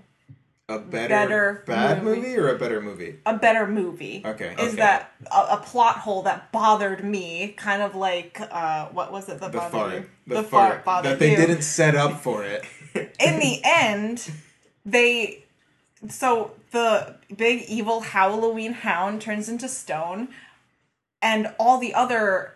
A 0.69 0.79
better, 0.79 1.07
Better 1.09 1.63
bad 1.67 2.03
movie. 2.03 2.21
movie 2.21 2.37
or 2.37 2.49
a 2.55 2.57
better 2.57 2.81
movie? 2.81 3.19
a 3.25 3.35
better 3.37 3.67
movie. 3.67 4.23
Okay. 4.25 4.53
Is 4.53 4.59
Okay. 4.73 4.75
that 4.77 5.11
a, 5.31 5.47
a 5.51 5.57
plot 5.57 5.97
hole 5.97 6.21
that 6.23 6.51
bothered 6.51 7.03
me? 7.03 7.49
Kind 7.57 7.81
of 7.81 7.95
like, 7.95 8.39
uh, 8.39 8.87
what 8.87 9.11
was 9.11 9.27
it 9.29 9.39
that 9.41 9.51
The 9.51 9.57
bothered 9.57 9.71
fart. 9.71 9.93
you? 9.93 10.05
The, 10.27 10.43
fart 10.43 10.49
fart 10.73 10.85
bothered 10.85 11.11
that 11.13 11.19
they 11.19 11.31
you. 11.31 11.37
didn't 11.37 11.63
set 11.63 11.95
up 11.95 12.21
for 12.21 12.43
it. 12.45 12.63
in 12.95 13.39
the 13.39 13.59
end, 13.63 14.31
they 14.85 15.43
so 16.09 16.51
the 16.71 17.15
big 17.35 17.63
evil 17.69 18.01
Halloween 18.01 18.73
hound 18.73 19.21
turns 19.21 19.47
into 19.49 19.67
stone, 19.69 20.27
and 21.21 21.53
all 21.57 21.77
the 21.79 21.93
other 21.93 22.53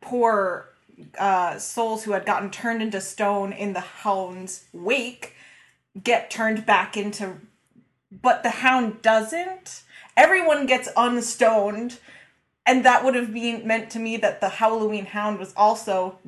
poor 0.00 0.70
uh, 1.18 1.58
souls 1.58 2.04
who 2.04 2.12
had 2.12 2.24
gotten 2.24 2.50
turned 2.50 2.80
into 2.82 3.00
stone 3.00 3.52
in 3.52 3.72
the 3.74 3.80
hound's 3.80 4.64
wake 4.72 5.34
get 6.02 6.30
turned 6.30 6.66
back 6.66 6.96
into, 6.96 7.34
but 8.10 8.42
the 8.42 8.50
hound 8.50 9.02
doesn't. 9.02 9.82
Everyone 10.16 10.66
gets 10.66 10.88
unstoned. 10.96 11.98
And 12.68 12.84
that 12.84 13.04
would 13.04 13.14
have 13.14 13.32
been 13.32 13.64
meant 13.64 13.90
to 13.90 14.00
me 14.00 14.16
that 14.16 14.40
the 14.40 14.48
Halloween 14.48 15.06
hound 15.06 15.38
was 15.38 15.54
also 15.56 16.18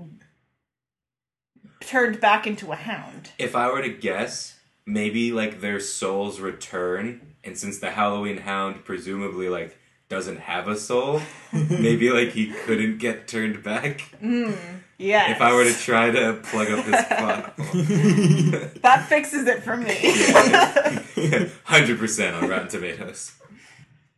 turned 1.80 2.20
back 2.20 2.46
into 2.46 2.70
a 2.70 2.76
hound. 2.76 3.30
if 3.38 3.56
I 3.56 3.68
were 3.70 3.82
to 3.82 3.88
guess, 3.88 4.58
maybe 4.86 5.32
like 5.32 5.60
their 5.60 5.80
souls 5.80 6.38
return, 6.38 7.34
and 7.42 7.58
since 7.58 7.78
the 7.78 7.90
Halloween 7.90 8.38
Hound 8.38 8.84
presumably 8.84 9.48
like 9.48 9.76
doesn't 10.08 10.40
have 10.40 10.68
a 10.68 10.76
soul, 10.76 11.20
maybe 11.52 12.10
like 12.10 12.30
he 12.30 12.52
couldn't 12.52 12.98
get 12.98 13.28
turned 13.28 13.62
back. 13.62 14.00
Hmm. 14.20 14.52
Yes. 14.98 15.36
If 15.36 15.40
I 15.40 15.54
were 15.54 15.62
to 15.62 15.72
try 15.74 16.10
to 16.10 16.40
plug 16.42 16.70
up 16.70 16.84
this 16.84 17.06
plot, 17.06 17.54
That 18.82 19.06
fixes 19.08 19.46
it 19.46 19.62
for 19.62 19.76
me. 19.76 19.94
hundred 21.64 21.98
percent 22.00 22.34
on 22.34 22.48
Rotten 22.48 22.68
Tomatoes. 22.68 23.32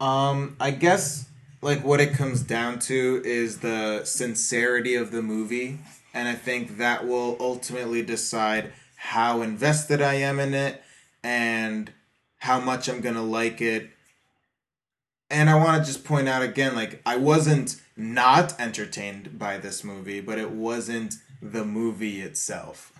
Um, 0.00 0.56
I 0.58 0.70
guess 0.70 1.28
like 1.60 1.84
what 1.84 2.00
it 2.00 2.14
comes 2.14 2.42
down 2.42 2.78
to 2.80 3.20
is 3.26 3.58
the 3.58 4.04
sincerity 4.04 4.94
of 4.94 5.10
the 5.10 5.20
movie, 5.20 5.80
and 6.14 6.26
I 6.26 6.34
think 6.34 6.78
that 6.78 7.06
will 7.06 7.36
ultimately 7.38 8.00
decide 8.00 8.72
how 8.96 9.42
invested 9.42 10.00
I 10.00 10.14
am 10.14 10.40
in 10.40 10.54
it 10.54 10.82
and 11.22 11.92
how 12.38 12.58
much 12.58 12.88
I'm 12.88 13.02
gonna 13.02 13.22
like 13.22 13.60
it. 13.60 13.90
And 15.28 15.50
I 15.50 15.56
want 15.56 15.84
to 15.84 15.92
just 15.92 16.04
point 16.04 16.26
out 16.26 16.42
again, 16.42 16.74
like 16.74 17.02
I 17.04 17.16
wasn't 17.16 17.78
not 18.00 18.58
entertained 18.58 19.38
by 19.38 19.58
this 19.58 19.84
movie, 19.84 20.20
but 20.20 20.38
it 20.38 20.50
wasn't 20.50 21.14
the 21.42 21.64
movie 21.64 22.22
itself. 22.22 22.92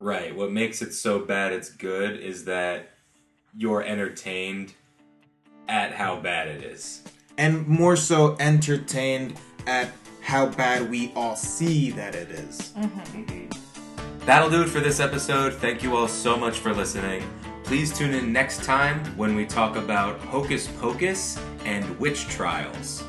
Right. 0.00 0.34
What 0.34 0.52
makes 0.52 0.80
it 0.80 0.94
so 0.94 1.18
bad 1.18 1.52
it's 1.52 1.70
good 1.70 2.20
is 2.20 2.44
that 2.44 2.90
you're 3.56 3.82
entertained 3.82 4.72
at 5.68 5.92
how 5.92 6.20
bad 6.20 6.46
it 6.48 6.62
is. 6.62 7.02
And 7.36 7.66
more 7.66 7.96
so 7.96 8.36
entertained 8.38 9.34
at 9.66 9.90
how 10.20 10.46
bad 10.46 10.88
we 10.88 11.12
all 11.16 11.34
see 11.34 11.90
that 11.90 12.14
it 12.14 12.30
is. 12.30 12.72
Mm-hmm. 12.76 13.48
That'll 14.24 14.50
do 14.50 14.62
it 14.62 14.68
for 14.68 14.80
this 14.80 15.00
episode. 15.00 15.54
Thank 15.54 15.82
you 15.82 15.96
all 15.96 16.08
so 16.08 16.36
much 16.36 16.58
for 16.58 16.72
listening. 16.72 17.28
Please 17.64 17.96
tune 17.96 18.14
in 18.14 18.32
next 18.32 18.62
time 18.62 19.04
when 19.16 19.34
we 19.34 19.44
talk 19.44 19.76
about 19.76 20.20
Hocus 20.20 20.68
Pocus 20.78 21.38
and 21.64 21.98
witch 21.98 22.28
trials. 22.28 23.02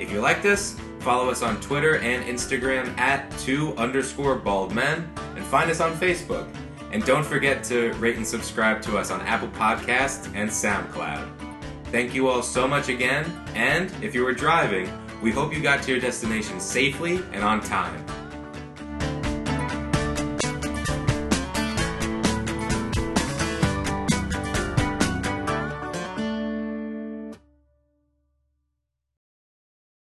If 0.00 0.10
you 0.10 0.22
like 0.22 0.42
this, 0.42 0.80
follow 1.00 1.28
us 1.28 1.42
on 1.42 1.60
Twitter 1.60 1.98
and 1.98 2.24
Instagram 2.24 2.98
at 2.98 3.30
two 3.38 3.76
underscore 3.76 4.34
bald 4.34 4.74
men 4.74 5.08
and 5.36 5.44
find 5.44 5.70
us 5.70 5.80
on 5.80 5.94
Facebook. 5.98 6.48
And 6.90 7.04
don't 7.04 7.24
forget 7.24 7.62
to 7.64 7.92
rate 7.94 8.16
and 8.16 8.26
subscribe 8.26 8.80
to 8.82 8.96
us 8.96 9.10
on 9.10 9.20
Apple 9.20 9.48
Podcasts 9.48 10.26
and 10.34 10.48
SoundCloud. 10.48 11.30
Thank 11.92 12.14
you 12.14 12.28
all 12.28 12.42
so 12.42 12.66
much 12.66 12.88
again, 12.88 13.26
and 13.54 13.92
if 14.02 14.14
you 14.14 14.24
were 14.24 14.32
driving, 14.32 14.90
we 15.22 15.30
hope 15.30 15.52
you 15.52 15.60
got 15.60 15.82
to 15.82 15.90
your 15.90 16.00
destination 16.00 16.60
safely 16.60 17.20
and 17.32 17.44
on 17.44 17.60
time. 17.60 18.04